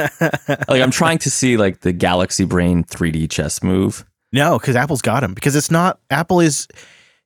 [0.68, 4.04] like I'm trying to see like the Galaxy Brain 3D chess move.
[4.32, 5.34] No, because Apple's got them.
[5.34, 6.66] Because it's not Apple is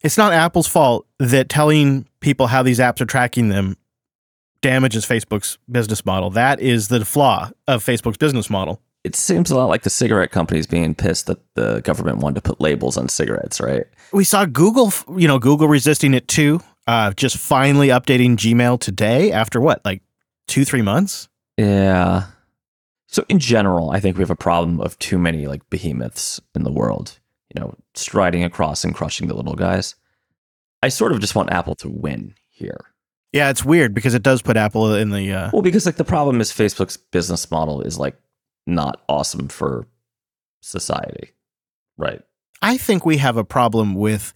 [0.02, 3.76] it's not Apple's fault that telling people how these apps are tracking them
[4.60, 6.30] damages Facebook's business model.
[6.30, 8.80] That is the flaw of Facebook's business model.
[9.04, 12.42] It seems a lot like the cigarette companies being pissed that the government wanted to
[12.42, 13.84] put labels on cigarettes, right?
[14.12, 16.60] We saw Google, you know, Google resisting it too.
[16.86, 20.02] Uh, just finally updating Gmail today after what, like
[20.46, 21.28] two, three months?
[21.62, 22.24] Yeah.
[23.06, 26.64] So in general, I think we have a problem of too many like behemoths in
[26.64, 27.18] the world,
[27.54, 29.94] you know, striding across and crushing the little guys.
[30.82, 32.86] I sort of just want Apple to win here.
[33.32, 36.04] Yeah, it's weird because it does put Apple in the uh, Well, because like the
[36.04, 38.16] problem is Facebook's business model is like
[38.66, 39.86] not awesome for
[40.60, 41.32] society.
[41.96, 42.22] Right.
[42.60, 44.34] I think we have a problem with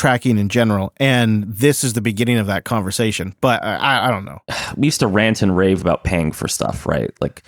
[0.00, 3.34] tracking in general, and this is the beginning of that conversation.
[3.42, 4.38] But I, I don't know.
[4.76, 7.10] We used to rant and rave about paying for stuff, right?
[7.20, 7.42] Like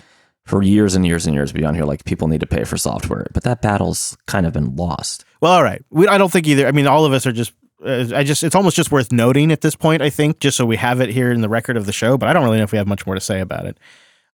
[0.45, 3.25] for years and years and years beyond here, like people need to pay for software,
[3.33, 5.25] but that battle's kind of been lost.
[5.41, 5.83] Well, all right.
[5.89, 6.67] We, I don't think either.
[6.67, 7.53] I mean, all of us are just.
[7.83, 8.43] Uh, I just.
[8.43, 10.03] It's almost just worth noting at this point.
[10.03, 12.17] I think just so we have it here in the record of the show.
[12.17, 13.79] But I don't really know if we have much more to say about it.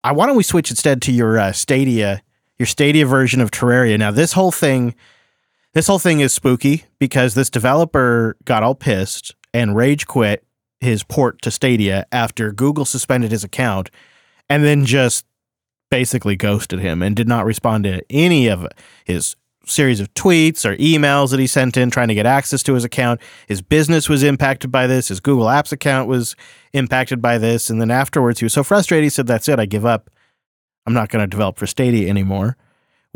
[0.04, 2.24] Uh, why don't we switch instead to your uh, Stadia,
[2.58, 4.00] your Stadia version of Terraria?
[4.00, 4.96] Now, this whole thing,
[5.78, 10.44] this whole thing is spooky because this developer got all pissed and rage quit
[10.80, 13.92] his port to Stadia after Google suspended his account,
[14.50, 15.26] and then just
[15.92, 18.68] basically ghosted him and did not respond to any of
[19.06, 19.36] his
[19.66, 22.84] series of tweets or emails that he sent in trying to get access to his
[22.84, 23.22] account.
[23.48, 25.10] His business was impacted by this.
[25.10, 26.36] His Google Apps account was
[26.74, 27.70] impacted by this.
[27.70, 30.10] And then afterwards, he was so frustrated, he said, That's it, I give up.
[30.86, 32.58] I'm not going to develop for Stadia anymore.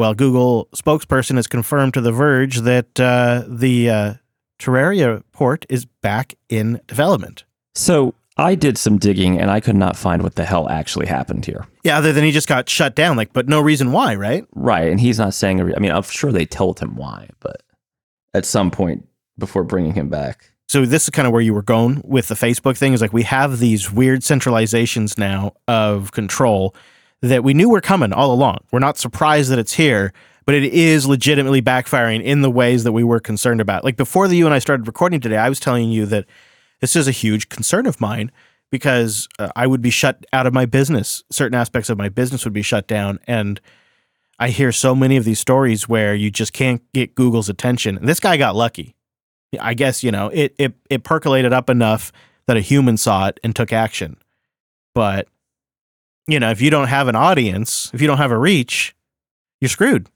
[0.02, 4.14] Well, Google spokesperson has confirmed to The Verge that uh, the uh,
[4.58, 7.44] Terraria port is back in development.
[7.76, 11.46] So I did some digging and I could not find what the hell actually happened
[11.46, 11.68] here.
[11.84, 14.44] Yeah, other than he just got shut down, like, but no reason why, right?
[14.56, 14.90] Right.
[14.90, 17.62] And he's not saying, I mean, I'm sure they told him why, but
[18.34, 20.52] at some point before bringing him back.
[20.68, 23.14] So this is kind of where you were going with the Facebook thing is like
[23.14, 26.74] we have these weird centralizations now of control
[27.22, 28.60] that we knew were coming all along.
[28.72, 30.12] We're not surprised that it's here,
[30.46, 33.84] but it is legitimately backfiring in the ways that we were concerned about.
[33.84, 36.26] Like before the you and I started recording today, I was telling you that
[36.80, 38.32] this is a huge concern of mine
[38.72, 41.24] because uh, I would be shut out of my business.
[41.30, 43.20] Certain aspects of my business would be shut down.
[43.28, 43.62] And
[44.40, 47.98] I hear so many of these stories where you just can't get Google's attention.
[47.98, 48.96] And this guy got lucky.
[49.60, 52.12] I guess, you know, it, it, it percolated up enough
[52.48, 54.18] that a human saw it and took action.
[54.96, 55.28] But,
[56.28, 58.96] you know, if you don't have an audience, if you don't have a reach,
[59.60, 60.08] you're screwed.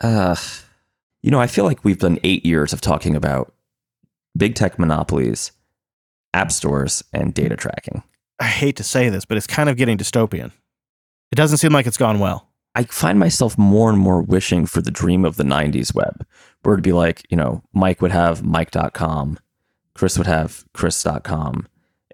[0.00, 0.36] Uh,
[1.22, 3.52] you know, I feel like we've done eight years of talking about
[4.36, 5.52] big tech monopolies,
[6.32, 8.02] app stores, and data tracking.
[8.38, 10.52] I hate to say this, but it's kind of getting dystopian.
[11.30, 12.48] It doesn't seem like it's gone well.
[12.74, 16.24] I find myself more and more wishing for the dream of the 90s web,
[16.62, 19.38] where it'd be like, you know, Mike would have Mike.com,
[19.94, 21.66] Chris would have Chris.com,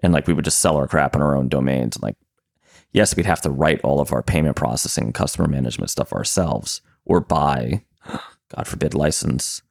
[0.03, 1.95] and like we would just sell our crap on our own domains.
[1.95, 2.17] And like,
[2.97, 6.81] yes, we'd have to write all of our payment processing and customer management stuff ourselves
[7.05, 7.83] or buy,
[8.55, 9.61] God forbid, license,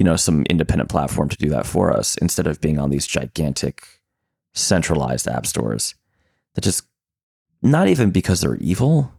[0.00, 3.06] you know, some independent platform to do that for us instead of being on these
[3.06, 4.00] gigantic
[4.52, 5.94] centralized app stores
[6.54, 6.84] that just
[7.62, 9.12] not even because they're evil,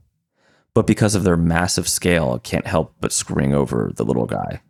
[0.73, 4.61] but because of their massive scale, can't help but screwing over the little guy.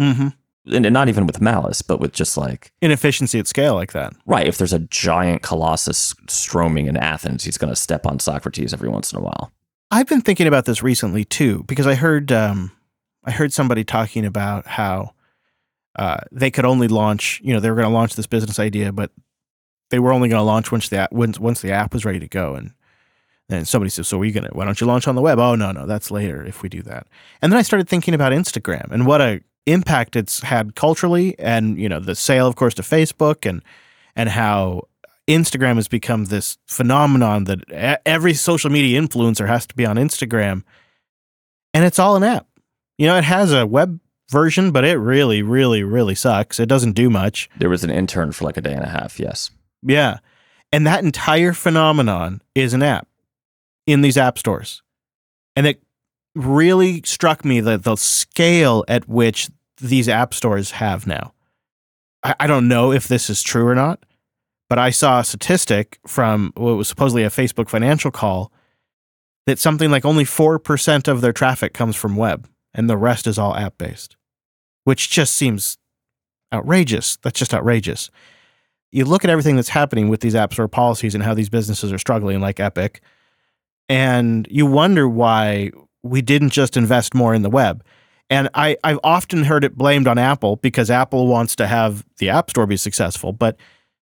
[0.00, 0.28] Mm-hmm.
[0.66, 4.14] And not even with malice, but with just like Inefficiency at scale like that.
[4.24, 4.46] right.
[4.46, 8.88] If there's a giant colossus stroming in Athens, he's going to step on Socrates every
[8.88, 9.52] once in a while.
[9.90, 12.72] I've been thinking about this recently too, because I heard um,
[13.24, 15.12] I heard somebody talking about how
[15.96, 18.92] uh, they could only launch, you know, they were going to launch this business idea,
[18.92, 19.10] but
[19.90, 22.18] they were only going to launch once the app, once, once the app was ready
[22.18, 22.54] to go.
[22.54, 22.72] And
[23.48, 24.50] then somebody says, "So are you going to?
[24.54, 26.82] Why don't you launch on the web?" Oh no, no, that's later if we do
[26.82, 27.06] that.
[27.42, 31.78] And then I started thinking about Instagram and what a impact it's had culturally, and
[31.78, 33.62] you know, the sale, of course, to Facebook, and
[34.16, 34.88] and how
[35.28, 40.62] Instagram has become this phenomenon that every social media influencer has to be on Instagram,
[41.72, 42.46] and it's all an app.
[42.98, 44.00] You know, it has a web
[44.30, 46.60] version, but it really, really, really sucks.
[46.60, 47.48] It doesn't do much.
[47.58, 49.18] There was an intern for like a day and a half.
[49.18, 49.50] Yes.
[49.82, 50.18] Yeah.
[50.72, 53.06] And that entire phenomenon is an app
[53.86, 54.82] in these app stores.
[55.56, 55.82] And it
[56.34, 59.48] really struck me that the scale at which
[59.80, 61.32] these app stores have now.
[62.22, 64.04] I, I don't know if this is true or not,
[64.68, 68.52] but I saw a statistic from what was supposedly a Facebook financial call
[69.46, 73.38] that something like only 4% of their traffic comes from web and the rest is
[73.38, 74.16] all app based,
[74.84, 75.78] which just seems
[76.52, 77.16] outrageous.
[77.18, 78.10] That's just outrageous.
[78.90, 81.92] You look at everything that's happening with these app store policies and how these businesses
[81.92, 83.00] are struggling, like Epic,
[83.88, 85.72] and you wonder why
[86.04, 87.82] we didn't just invest more in the web.
[88.30, 92.28] And I, I've often heard it blamed on Apple because Apple wants to have the
[92.28, 93.32] App Store be successful.
[93.32, 93.56] But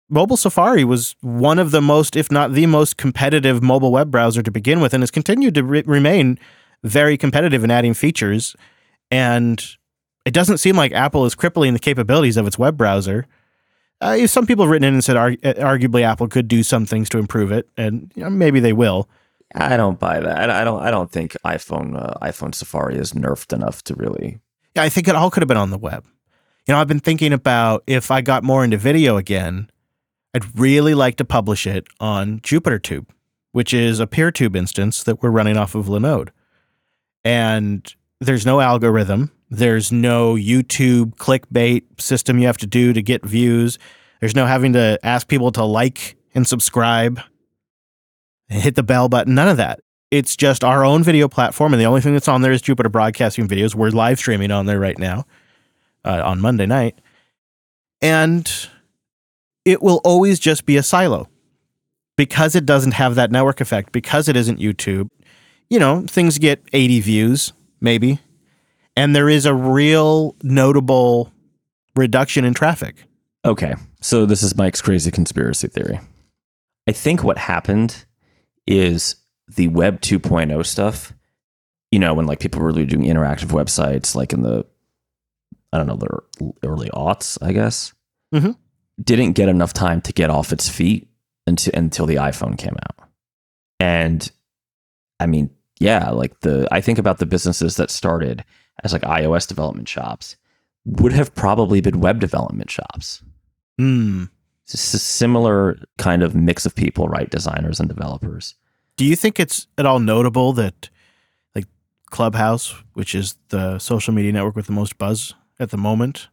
[0.08, 4.42] mobile Safari was one of the most, if not the most competitive mobile web browser
[4.42, 6.38] to begin with, and has continued to re- remain
[6.82, 8.54] very competitive in adding features.
[9.10, 9.64] And
[10.24, 13.26] it doesn't seem like Apple is crippling the capabilities of its web browser.
[14.00, 17.08] Uh, some people have written in and said arg- arguably Apple could do some things
[17.08, 19.08] to improve it, and you know, maybe they will.
[19.56, 20.50] I don't buy that.
[20.50, 20.82] I don't.
[20.82, 24.38] I don't think iPhone uh, iPhone Safari is nerfed enough to really.
[24.74, 26.04] Yeah, I think it all could have been on the web.
[26.66, 29.70] You know, I've been thinking about if I got more into video again,
[30.34, 33.06] I'd really like to publish it on JupiterTube,
[33.52, 36.28] which is a PeerTube instance that we're running off of Linode.
[37.24, 39.32] And there's no algorithm.
[39.48, 43.78] There's no YouTube clickbait system you have to do to get views.
[44.20, 47.20] There's no having to ask people to like and subscribe
[48.48, 49.34] hit the bell button.
[49.34, 49.80] None of that.
[50.10, 52.88] It's just our own video platform, and the only thing that's on there is Jupiter
[52.88, 53.74] Broadcasting videos.
[53.74, 55.26] We're live streaming on there right now
[56.04, 56.98] uh, on Monday night.
[58.00, 58.50] And
[59.64, 61.28] it will always just be a silo
[62.16, 65.10] because it doesn't have that network effect, because it isn't YouTube.
[65.68, 68.20] You know, things get 80 views, maybe.
[68.96, 71.32] And there is a real notable
[71.96, 73.04] reduction in traffic.
[73.44, 76.00] Okay, so this is Mike's crazy conspiracy theory.
[76.88, 78.05] I think what happened
[78.66, 79.16] is
[79.48, 81.12] the Web 2.0 stuff.
[81.92, 84.66] You know, when like people were really doing interactive websites, like in the
[85.72, 87.92] I don't know the early aughts, I guess,
[88.34, 88.56] Mhm.
[89.02, 91.08] didn't get enough time to get off its feet
[91.46, 93.08] until until the iPhone came out.
[93.78, 94.30] And
[95.20, 98.44] I mean, yeah, like the I think about the businesses that started
[98.82, 100.36] as like iOS development shops
[100.84, 103.22] would have probably been web development shops.
[103.78, 104.24] Hmm.
[104.68, 107.30] It's a similar kind of mix of people, right?
[107.30, 108.54] Designers and developers.
[108.96, 110.90] Do you think it's at all notable that,
[111.54, 111.66] like,
[112.10, 116.28] Clubhouse, which is the social media network with the most buzz at the moment,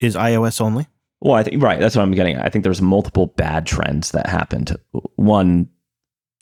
[0.00, 0.86] is iOS only?
[1.20, 1.80] Well, I think right.
[1.80, 2.36] That's what I'm getting.
[2.36, 2.44] at.
[2.44, 4.76] I think there's multiple bad trends that happened.
[5.16, 5.68] One,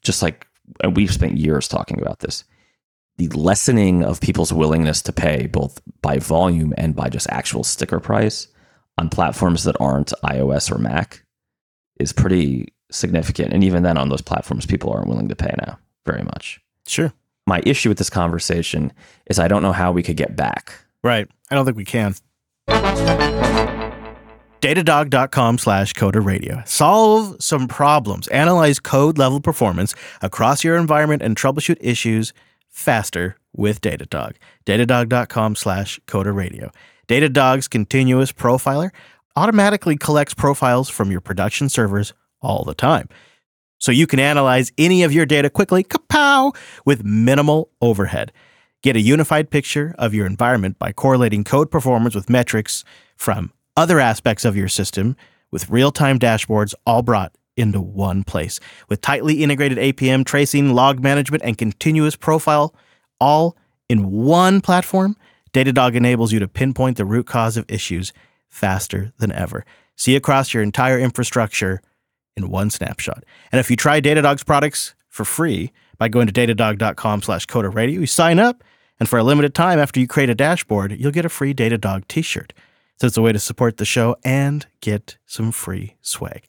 [0.02, 0.46] just like
[0.82, 2.44] and we've spent years talking about this.
[3.16, 8.00] The lessening of people's willingness to pay, both by volume and by just actual sticker
[8.00, 8.48] price,
[8.98, 11.24] on platforms that aren't iOS or Mac,
[11.98, 13.52] is pretty significant.
[13.52, 16.60] And even then, on those platforms, people aren't willing to pay now very much.
[16.86, 17.12] Sure.
[17.46, 18.92] My issue with this conversation
[19.26, 20.72] is I don't know how we could get back.
[21.02, 21.28] Right.
[21.50, 22.14] I don't think we can.
[24.64, 26.62] Datadog.com slash coder radio.
[26.64, 28.28] Solve some problems.
[28.28, 32.32] Analyze code level performance across your environment and troubleshoot issues
[32.70, 34.36] faster with Datadog.
[34.64, 36.70] Datadog.com slash coder radio.
[37.06, 38.90] Datadog's continuous profiler
[39.36, 43.08] automatically collects profiles from your production servers all the time.
[43.78, 48.32] So you can analyze any of your data quickly, kapow, with minimal overhead.
[48.82, 52.84] Get a unified picture of your environment by correlating code performance with metrics
[53.16, 55.16] from other aspects of your system
[55.50, 58.60] with real time dashboards all brought into one place.
[58.88, 62.74] With tightly integrated APM tracing, log management, and continuous profile
[63.20, 63.56] all
[63.88, 65.16] in one platform,
[65.54, 68.12] Datadog enables you to pinpoint the root cause of issues
[68.48, 69.64] faster than ever.
[69.96, 71.80] See across your entire infrastructure
[72.36, 73.24] in one snapshot.
[73.52, 78.06] And if you try Datadog's products for free by going to datadog.com slash radio, you
[78.06, 78.64] sign up,
[78.98, 82.08] and for a limited time after you create a dashboard, you'll get a free Datadog
[82.08, 82.52] t-shirt.
[83.00, 86.44] So it's a way to support the show and get some free swag.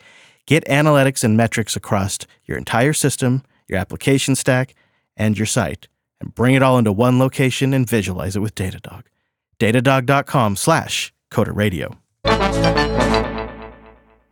[0.47, 4.74] Get analytics and metrics across your entire system, your application stack,
[5.16, 5.88] and your site,
[6.26, 9.04] and bring it all into one location and visualize it with Datadog.
[9.60, 11.98] Datadog.com slash Coder Radio.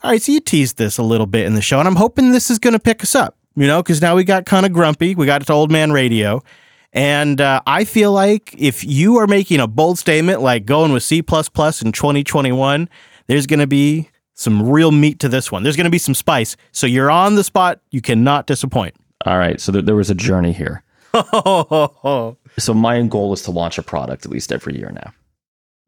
[0.04, 2.32] All right, so you teased this a little bit in the show, and I'm hoping
[2.32, 4.74] this is going to pick us up, you know, because now we got kind of
[4.74, 5.16] grumpy.
[5.16, 6.44] We got to old man radio.
[6.91, 11.04] And uh, I feel like if you are making a bold statement like going with
[11.04, 12.89] C in 2021,
[13.28, 15.64] there's going to be some real meat to this one.
[15.64, 16.56] There's going to be some spice.
[16.72, 17.80] So you're on the spot.
[17.89, 18.96] You cannot disappoint.
[19.26, 19.60] All right.
[19.60, 20.82] So there was a journey here.
[22.57, 25.14] so my goal is to launch a product at least every year now.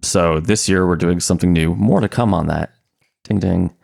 [0.01, 1.73] So this year we're doing something new.
[1.75, 2.73] More to come on that.
[3.23, 3.75] Ding ding.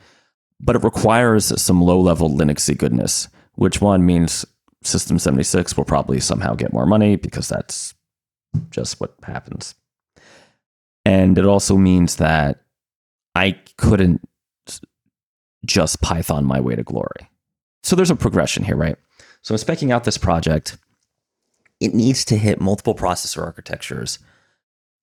[0.59, 4.45] But it requires some low level Linuxy goodness, which one means
[4.83, 7.93] System 76 will probably somehow get more money because that's
[8.69, 9.75] just what happens.
[11.05, 12.63] And it also means that
[13.35, 14.27] I couldn't
[15.65, 17.29] just Python my way to glory.
[17.83, 18.95] So there's a progression here, right?
[19.41, 20.77] So I'm specking out this project.
[21.81, 24.19] It needs to hit multiple processor architectures,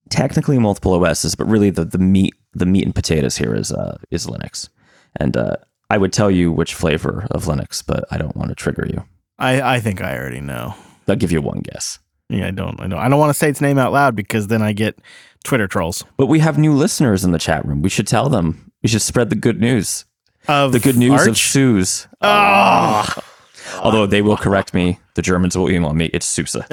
[0.09, 3.99] technically multiple OSs, but really the, the meat the meat and potatoes here is uh,
[4.11, 4.69] is Linux.
[5.17, 5.57] And uh,
[5.91, 9.05] I would tell you which flavor of Linux, but I don't want to trigger you.
[9.39, 10.75] I, I think I already know.
[11.07, 11.99] I'll give you one guess.
[12.29, 12.79] Yeah, I don't.
[12.81, 12.99] I know.
[12.99, 14.99] I don't want to say its name out loud because then I get
[15.45, 16.05] Twitter trolls.
[16.17, 17.81] But we have new listeners in the chat room.
[17.81, 18.71] We should tell them.
[18.83, 20.05] We should spread the good news.
[20.47, 21.29] Of the good news Arch?
[21.29, 22.07] of SUSE.
[22.21, 23.15] Oh.
[23.77, 24.99] Although they will correct me.
[25.15, 26.07] The Germans will email me.
[26.13, 26.65] It's Susa.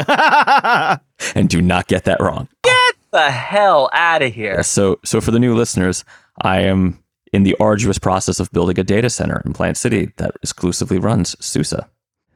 [1.35, 2.47] and do not get that wrong.
[2.63, 4.61] Get the hell out of here.
[4.63, 6.03] So, so for the new listeners,
[6.41, 10.35] I am in the arduous process of building a data center in Plant City that
[10.41, 11.73] exclusively runs SUSE.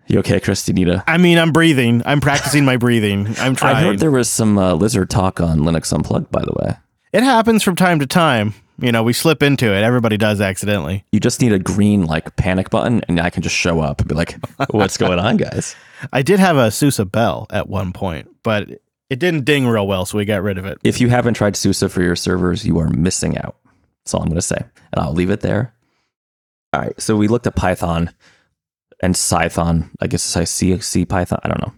[0.07, 0.65] You okay, Chris?
[0.65, 1.03] Do you need a?
[1.07, 2.01] I mean, I'm breathing.
[2.03, 3.27] I'm practicing my breathing.
[3.37, 3.75] I'm trying.
[3.75, 6.77] I heard there was some uh, lizard talk on Linux Unplugged, by the way.
[7.13, 8.55] It happens from time to time.
[8.81, 9.83] You know, we slip into it.
[9.83, 11.03] Everybody does accidentally.
[11.11, 14.07] You just need a green like panic button, and I can just show up and
[14.07, 14.37] be like,
[14.69, 15.75] "What's going on, guys?"
[16.13, 18.69] I did have a SUSE bell at one point, but
[19.09, 20.77] it didn't ding real well, so we got rid of it.
[20.83, 23.57] If you haven't tried SUSE for your servers, you are missing out.
[24.03, 25.73] That's all I'm going to say, and I'll leave it there.
[26.73, 28.11] All right, so we looked at Python
[29.01, 29.89] and Python.
[29.99, 31.39] I guess I see C Python.
[31.43, 31.73] I don't know.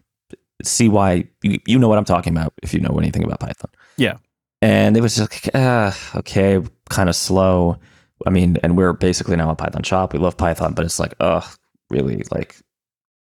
[0.63, 1.27] CY.
[1.41, 3.71] You, you know what I'm talking about if you know anything about Python.
[3.97, 4.17] Yeah.
[4.61, 6.59] And it was just like, uh, okay,
[6.91, 7.77] kind of slow.
[8.25, 10.13] I mean, and we're basically now a Python shop.
[10.13, 11.45] We love Python, but it's like, ugh,
[11.89, 12.23] really?
[12.31, 12.55] Like,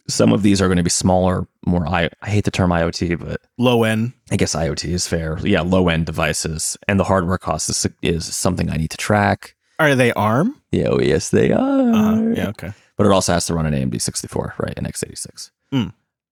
[0.07, 1.87] some of these are going to be smaller, more.
[1.89, 4.13] I, I hate the term IoT, but Low end.
[4.31, 5.39] I guess IoT is fair.
[5.43, 9.55] Yeah, low end devices, and the hardware cost is, is something I need to track.
[9.79, 10.61] Are they ARM?
[10.71, 11.59] Yeah, oh yes, they are.
[11.61, 12.73] Uh, yeah, okay.
[12.97, 14.75] But it also has to run an AMD 64, right?
[14.77, 15.51] An x86.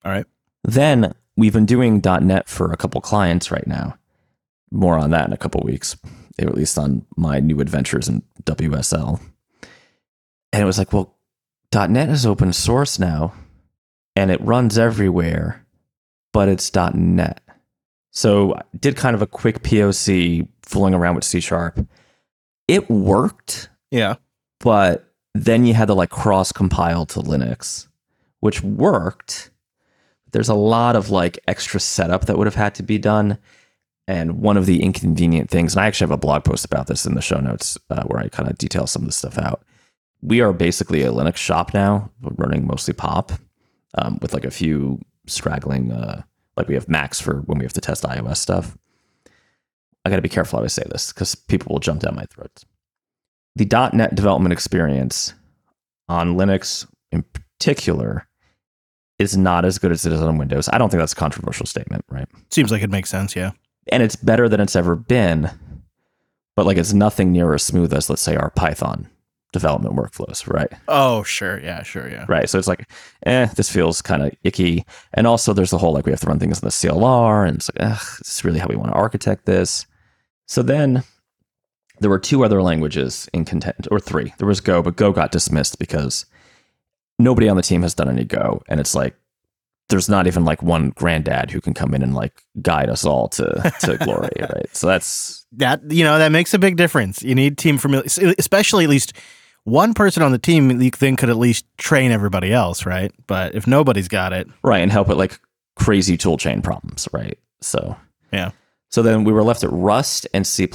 [0.05, 0.27] All right.
[0.62, 3.97] Then we've been doing .NET for a couple clients right now.
[4.70, 5.97] More on that in a couple weeks,
[6.45, 9.20] or at least on my new adventures in WSL.
[10.53, 11.14] And it was like, well,
[11.74, 13.32] .NET is open source now,
[14.14, 15.64] and it runs everywhere,
[16.32, 17.40] but it's .NET.
[18.11, 21.80] So I did kind of a quick POC fooling around with C Sharp.
[22.68, 24.16] It worked, Yeah.
[24.61, 27.88] but then you had to like cross compile to Linux,
[28.40, 29.51] which worked.
[30.32, 33.38] There's a lot of like extra setup that would have had to be done.
[34.09, 37.07] And one of the inconvenient things, and I actually have a blog post about this
[37.07, 39.62] in the show notes uh, where I kind of detail some of this stuff out.
[40.20, 43.32] We are basically a Linux shop now, running mostly pop.
[43.94, 46.22] um, with like a few straggling, uh,
[46.57, 48.76] like we have Macs for when we have to test iOS stuff.
[50.05, 52.24] I got to be careful how I say this because people will jump down my
[52.26, 52.64] throats.
[53.55, 55.34] The .NET development experience
[56.09, 58.26] on Linux in particular
[59.18, 60.68] is not as good as it is on Windows.
[60.72, 62.26] I don't think that's a controversial statement, right?
[62.50, 63.36] Seems like it makes sense.
[63.36, 63.53] Yeah.
[63.89, 65.51] And it's better than it's ever been,
[66.55, 69.09] but like it's nothing near as smooth as let's say our Python
[69.53, 70.72] development workflows, right?
[70.89, 71.61] Oh, sure.
[71.61, 72.09] Yeah, sure.
[72.09, 72.24] Yeah.
[72.28, 72.49] Right.
[72.49, 72.91] So it's like,
[73.26, 74.85] eh, this feels kind of icky.
[75.12, 77.57] And also there's the whole like we have to run things in the CLR and
[77.57, 79.87] it's like, ugh, is really how we want to architect this?
[80.47, 81.05] So then
[82.01, 84.35] there were two other languages in content, or three.
[84.39, 86.26] There was Go, but Go got dismissed because
[87.18, 88.62] nobody on the team has done any Go.
[88.68, 89.14] And it's like,
[89.89, 93.28] there's not even like one granddad who can come in and like guide us all
[93.28, 94.68] to, to glory, right?
[94.74, 97.22] So that's That you know that makes a big difference.
[97.22, 98.07] You need team familiar,
[98.39, 99.12] especially at least
[99.64, 100.80] one person on the team.
[100.80, 103.12] You then could at least train everybody else, right?
[103.26, 105.39] But if nobody's got it, right and help with like
[105.76, 107.39] crazy toolchain problems, right?
[107.61, 107.97] So
[108.33, 108.53] Yeah.
[108.91, 110.68] So then we were left at Rust and C++,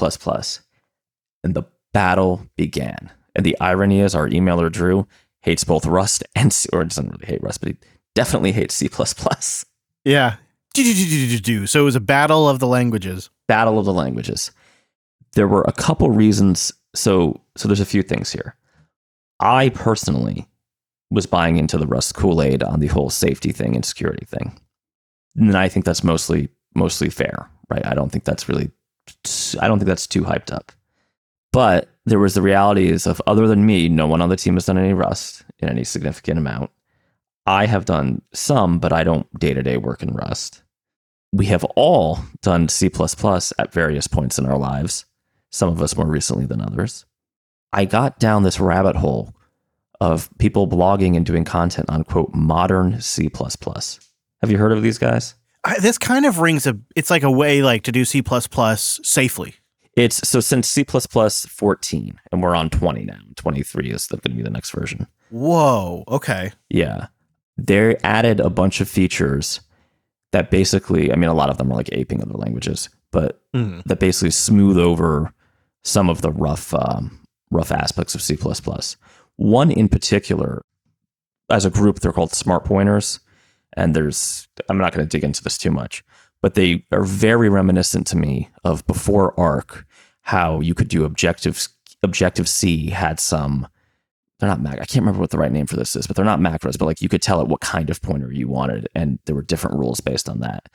[1.44, 3.12] and the battle began.
[3.36, 5.08] And the irony is, our emailer Drew
[5.42, 7.78] hates both Rust and C, or doesn't really hate Rust, but he
[8.18, 8.90] definitely hates C++.
[10.04, 10.38] yeah.
[11.68, 13.30] So it was a battle of the languages.
[13.48, 14.52] Battle of the languages.
[15.34, 16.74] There were a couple reasons.
[16.96, 18.56] So, so there's a few things here.
[19.40, 20.48] I personally
[21.12, 24.60] was buying into the Rust Kool Aid on the whole safety thing and security thing,
[25.36, 27.86] and I think that's mostly mostly fair, right?
[27.86, 28.72] I don't think that's really,
[29.60, 30.72] I don't think that's too hyped up.
[31.54, 34.66] But there was the realities of other than me, no one on the team has
[34.66, 36.72] done any Rust in any significant amount.
[37.48, 40.64] I have done some, but I don't day to day work in Rust.
[41.32, 42.92] We have all done C
[43.58, 45.06] at various points in our lives,
[45.50, 47.06] some of us more recently than others.
[47.72, 49.34] I got down this rabbit hole
[50.02, 53.30] of people blogging and doing content on quote modern C.
[54.42, 55.36] Have you heard of these guys?
[55.64, 56.78] I, this kind of rings a.
[56.96, 58.22] It's like a way like to do C
[58.76, 59.56] safely.
[59.96, 63.18] It's so since C 14, and we're on 20 now.
[63.36, 65.08] 23 is going to be the next version.
[65.30, 66.04] Whoa.
[66.08, 66.52] Okay.
[66.70, 67.08] Yeah.
[67.58, 69.62] They added a bunch of features
[70.32, 73.84] that basically, I mean, a lot of them are like aping other languages, but Mhm.
[73.86, 75.34] that basically smooth over
[75.84, 78.38] some of the rough, um, rough aspects of C.
[79.38, 80.64] One in particular,
[81.50, 83.20] as a group, they're called smart pointers.
[83.74, 86.04] And there's, I'm not going to dig into this too much,
[86.42, 89.86] but they are very reminiscent to me of before Arc,
[90.22, 91.68] how you could do Objective
[92.04, 93.68] Objective C had some.
[94.40, 94.76] They're not mac.
[94.76, 96.78] I can't remember what the right name for this is, but they're not macros.
[96.78, 99.42] But like you could tell it what kind of pointer you wanted, and there were
[99.42, 100.70] different rules based on that.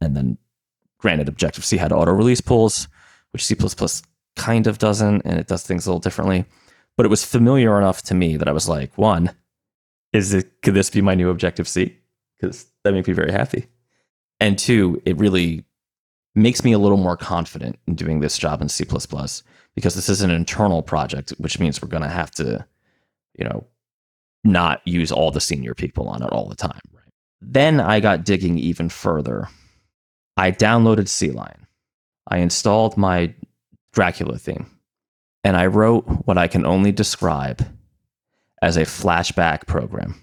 [0.00, 0.38] And then,
[0.98, 2.88] granted, Objective C had auto release pools,
[3.32, 3.56] which C
[4.36, 6.46] kind of doesn't, and it does things a little differently.
[6.96, 9.30] But it was familiar enough to me that I was like, one,
[10.12, 11.98] is it could this be my new Objective C?
[12.38, 13.66] Because that makes me very happy.
[14.40, 15.64] And two, it really
[16.34, 20.22] makes me a little more confident in doing this job in C because this is
[20.22, 22.66] an internal project, which means we're going to have to,
[23.38, 23.66] you know,
[24.44, 26.80] not use all the senior people on it all the time.
[26.92, 27.02] Right?
[27.40, 29.48] Then I got digging even further.
[30.36, 31.66] I downloaded CLion.
[32.28, 33.34] I installed my
[33.92, 34.66] Dracula theme,
[35.44, 37.66] and I wrote what I can only describe
[38.62, 40.14] as a flashback program.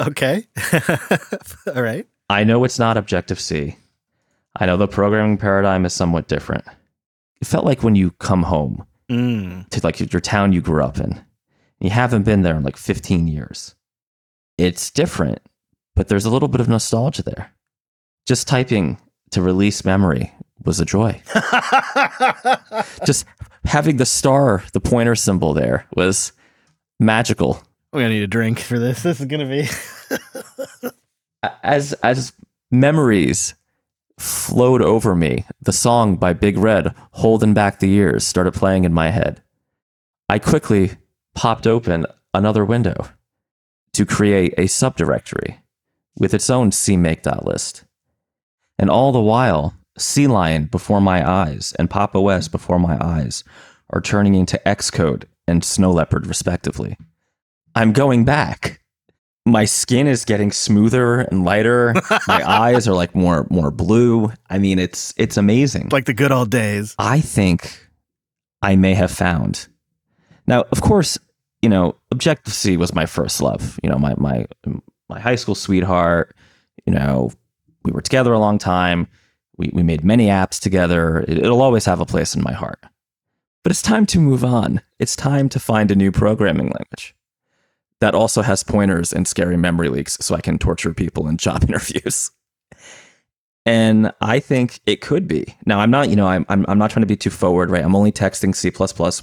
[0.00, 0.46] Okay.
[1.74, 2.06] All right.
[2.30, 3.76] I know it's not Objective C.
[4.56, 6.64] I know the programming paradigm is somewhat different.
[7.40, 9.66] It felt like when you come home Mm.
[9.70, 11.18] to like your town you grew up in.
[11.80, 13.74] You haven't been there in like 15 years.
[14.56, 15.40] It's different,
[15.94, 17.52] but there's a little bit of nostalgia there.
[18.26, 18.98] Just typing
[19.30, 20.32] to release memory
[20.64, 21.22] was a joy.
[23.06, 23.24] Just
[23.64, 26.32] having the star, the pointer symbol there was
[26.98, 27.62] magical.
[27.92, 29.02] We're gonna need a drink for this.
[29.02, 29.68] This is gonna be.
[31.62, 32.32] as as
[32.70, 33.54] memories
[34.18, 38.92] flowed over me, the song by Big Red, Holding Back the Years, started playing in
[38.92, 39.42] my head.
[40.28, 40.96] I quickly
[41.38, 43.08] popped open another window
[43.92, 45.58] to create a subdirectory
[46.18, 47.84] with its own CMake.list.
[48.76, 53.44] And all the while, CLion before my eyes and Pop OS before my eyes
[53.90, 56.96] are turning into Xcode and Snow Leopard, respectively.
[57.76, 58.80] I'm going back
[59.46, 61.94] my skin is getting smoother and lighter.
[62.28, 64.30] My eyes are like more more blue.
[64.50, 65.88] I mean, it's it's amazing.
[65.90, 66.94] like the good old days.
[66.98, 67.88] I think
[68.60, 69.68] I may have found.
[70.46, 71.16] Now, of course,
[71.62, 73.78] you know, Objective C was my first love.
[73.82, 74.46] You know, my my
[75.08, 76.34] my high school sweetheart.
[76.86, 77.32] You know,
[77.84, 79.08] we were together a long time.
[79.56, 81.20] We we made many apps together.
[81.28, 82.84] It, it'll always have a place in my heart.
[83.64, 84.80] But it's time to move on.
[84.98, 87.14] It's time to find a new programming language.
[88.00, 91.64] that also has pointers and scary memory leaks so I can torture people in job
[91.68, 92.30] interviews.
[93.66, 95.56] And I think it could be.
[95.66, 97.84] Now I'm not, you know, I'm I'm, I'm not trying to be too forward, right?
[97.84, 98.70] I'm only texting C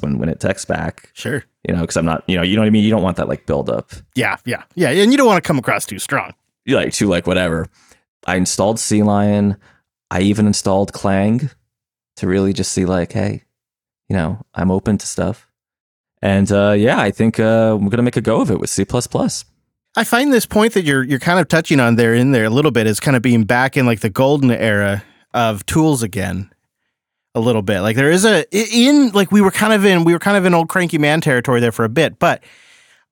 [0.01, 1.43] when when it texts back, Sure.
[1.67, 2.83] You know, because I'm not, you know, you know what I mean.
[2.83, 4.89] You don't want that like build up, Yeah, yeah, yeah.
[4.89, 6.33] And you don't want to come across too strong.
[6.65, 7.67] you like too like whatever.
[8.27, 9.57] I installed CLion.
[10.11, 11.49] I even installed Clang
[12.17, 13.43] to really just see like, hey,
[14.09, 15.49] you know, I'm open to stuff.
[16.21, 18.85] And uh, yeah, I think uh, we're gonna make a go of it with C
[19.97, 22.49] I find this point that you're you're kind of touching on there in there a
[22.49, 25.03] little bit is kind of being back in like the golden era
[25.33, 26.51] of tools again
[27.35, 27.81] a little bit.
[27.81, 30.45] Like there is a in like we were kind of in we were kind of
[30.45, 32.43] in old cranky man territory there for a bit, but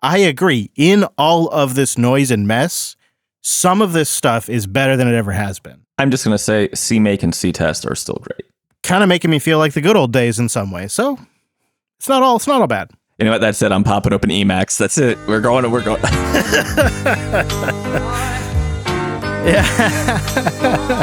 [0.01, 0.71] I agree.
[0.75, 2.95] In all of this noise and mess,
[3.41, 5.81] some of this stuff is better than it ever has been.
[5.97, 8.49] I'm just gonna say CMake and CTest are still great.
[8.81, 10.87] Kind of making me feel like the good old days in some way.
[10.87, 11.19] So
[11.99, 12.89] it's not all it's not all bad.
[13.19, 13.41] You know what?
[13.41, 14.77] That said, I'm popping open Emacs.
[14.77, 15.19] That's it.
[15.27, 15.69] We're going.
[15.69, 16.01] We're going.
[19.45, 20.99] Yeah.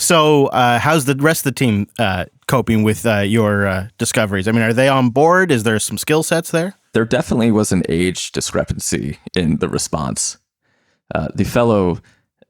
[0.00, 4.48] so, uh, how's the rest of the team uh, coping with uh, your uh, discoveries?
[4.48, 5.52] I mean, are they on board?
[5.52, 6.74] Is there some skill sets there?
[6.92, 10.38] there definitely was an age discrepancy in the response.
[11.14, 11.98] Uh, the fellow,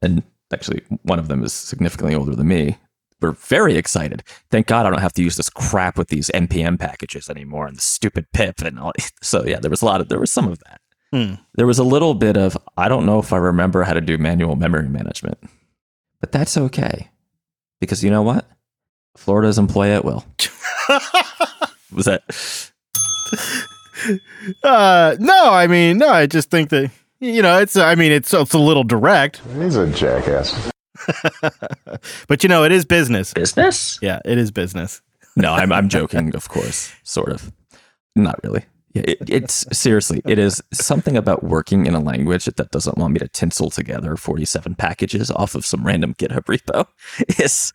[0.01, 0.23] and
[0.53, 2.77] actually one of them is significantly older than me,
[3.21, 4.23] were very excited.
[4.49, 7.77] Thank God I don't have to use this crap with these npm packages anymore and
[7.77, 8.93] the stupid pip and all.
[9.21, 10.81] So yeah, there was a lot of there was some of that.
[11.13, 11.35] Hmm.
[11.55, 14.17] There was a little bit of I don't know if I remember how to do
[14.17, 15.37] manual memory management,
[16.19, 17.11] but that's okay
[17.81, 18.45] because you know what,
[19.17, 20.25] Florida's employee at will.
[21.91, 22.23] was that?
[24.63, 27.77] Uh, no, I mean, no, I just think that you know, it's.
[27.77, 30.71] I mean, it's it's a little direct, He's a jackass.
[32.27, 33.33] but you know, it is business.
[33.33, 33.99] Business?
[34.01, 35.01] Yeah, it is business.
[35.35, 37.51] No, I'm I'm joking, of course, sort of.
[38.15, 38.65] Not really.
[38.93, 43.13] Yeah, it, it's seriously, it is something about working in a language that doesn't want
[43.13, 46.85] me to tinsel together 47 packages off of some random GitHub repo.
[47.39, 47.71] It's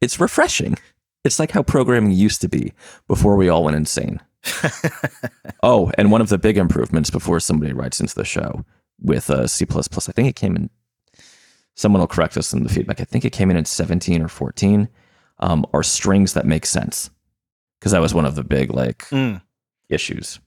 [0.00, 0.76] it's refreshing.
[1.24, 2.72] It's like how programming used to be
[3.08, 4.20] before we all went insane.
[5.62, 8.64] oh, and one of the big improvements before somebody writes into the show
[9.00, 10.70] with uh, C++, I think it came in.
[11.74, 13.00] Someone will correct us in the feedback.
[13.00, 14.88] I think it came in in 17 or 14.
[15.40, 17.10] Um, are strings that make sense
[17.80, 19.42] because that was one of the big like Mm.
[19.88, 20.38] issues.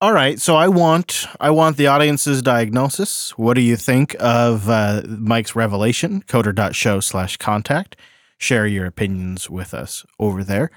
[0.00, 3.36] All right, so I want I want the audience's diagnosis.
[3.36, 6.22] What do you think of uh, Mike's revelation?
[6.28, 7.96] Coder.show slash contact.
[8.36, 10.70] Share your opinions with us over there,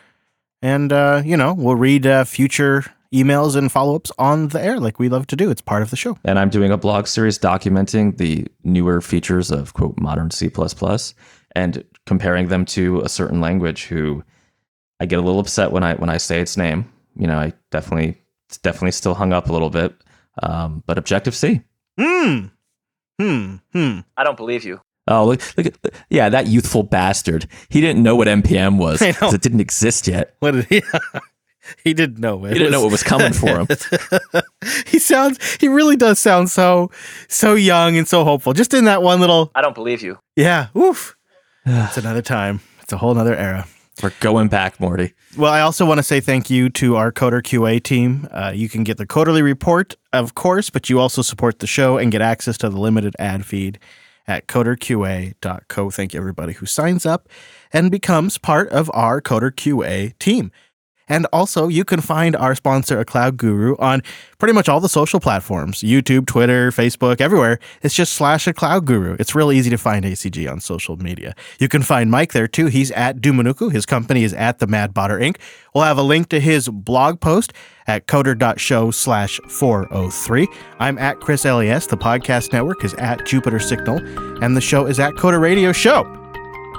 [0.64, 4.80] and uh, you know we'll read uh, future emails and follow ups on the air
[4.80, 5.52] like we love to do.
[5.52, 6.18] It's part of the show.
[6.26, 10.50] And I'm doing a blog series documenting the newer features of quote modern C
[11.56, 13.86] and comparing them to a certain language.
[13.86, 14.24] Who
[15.00, 16.92] I get a little upset when I when I say its name.
[17.16, 18.21] You know, I definitely
[18.52, 19.96] it's definitely still hung up a little bit.
[20.44, 21.62] Um, but Objective C.
[21.98, 22.48] Hmm.
[23.18, 23.56] Hmm.
[23.72, 24.00] Hmm.
[24.18, 24.82] I don't believe you.
[25.08, 25.78] Oh, look, look at
[26.10, 27.48] yeah, that youthful bastard.
[27.70, 29.14] He didn't know what npm was I know.
[29.20, 30.36] 'cause it didn't exist yet.
[30.40, 30.84] What did he?
[31.86, 32.44] he didn't know.
[32.44, 33.68] It He didn't know what was coming for him.
[34.88, 35.40] he sounds.
[35.62, 36.92] He really does sound so
[37.30, 38.52] so young and so hopeful.
[38.52, 39.50] Just in that one little.
[39.56, 40.18] I don't believe you.
[40.36, 40.68] Yeah.
[40.78, 41.16] Oof.
[41.66, 42.60] It's another time.
[42.82, 43.66] It's a whole nother era.
[44.02, 45.14] We're going back, Morty.
[45.38, 48.28] Well, I also want to say thank you to our Coder QA team.
[48.32, 51.98] Uh, you can get the quarterly report, of course, but you also support the show
[51.98, 53.80] and get access to the limited ad feed
[54.28, 55.90] at coderqa.co.
[55.90, 57.28] Thank you, everybody who signs up
[57.74, 60.52] and becomes part of our Coder QA team.
[61.12, 64.02] And also, you can find our sponsor, A Cloud Guru, on
[64.38, 67.60] pretty much all the social platforms YouTube, Twitter, Facebook, everywhere.
[67.82, 69.18] It's just slash A Cloud Guru.
[69.20, 71.36] It's real easy to find ACG on social media.
[71.60, 72.68] You can find Mike there too.
[72.68, 73.74] He's at dominucco.
[73.74, 75.36] His company is at the Mad Botter Inc.
[75.76, 77.52] We'll have a link to his blog post
[77.88, 80.48] at coder.show slash 403.
[80.80, 81.88] I'm at Chris LAS.
[81.88, 83.98] The podcast network is at Jupiter Signal,
[84.42, 86.21] and the show is at Coder Radio Show.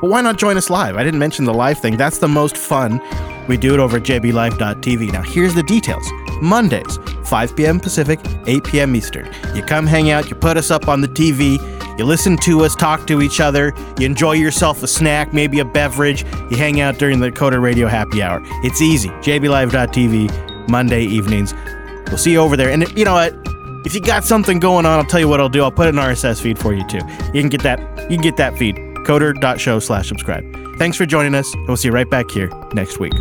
[0.03, 0.97] But why not join us live?
[0.97, 1.97] I didn't mention the live thing.
[1.97, 3.01] That's the most fun.
[3.47, 5.13] We do it over at jblive.tv.
[5.13, 6.05] Now, here's the details
[6.43, 7.79] Mondays, 5 p.m.
[7.79, 8.97] Pacific, 8 p.m.
[8.97, 9.33] Eastern.
[9.55, 11.61] You come hang out, you put us up on the TV,
[11.97, 15.65] you listen to us talk to each other, you enjoy yourself a snack, maybe a
[15.65, 18.41] beverage, you hang out during the Coder Radio happy hour.
[18.65, 19.09] It's easy.
[19.09, 21.55] jblive.tv, Monday evenings.
[22.09, 22.71] We'll see you over there.
[22.71, 23.35] And you know what?
[23.87, 25.63] If you got something going on, I'll tell you what I'll do.
[25.63, 27.01] I'll put an RSS feed for you too.
[27.33, 27.81] You can get that.
[28.11, 28.92] You can get that feed.
[29.05, 30.45] Coder.show slash subscribe.
[30.79, 33.13] Thanks for joining us, and we'll see you right back here next week.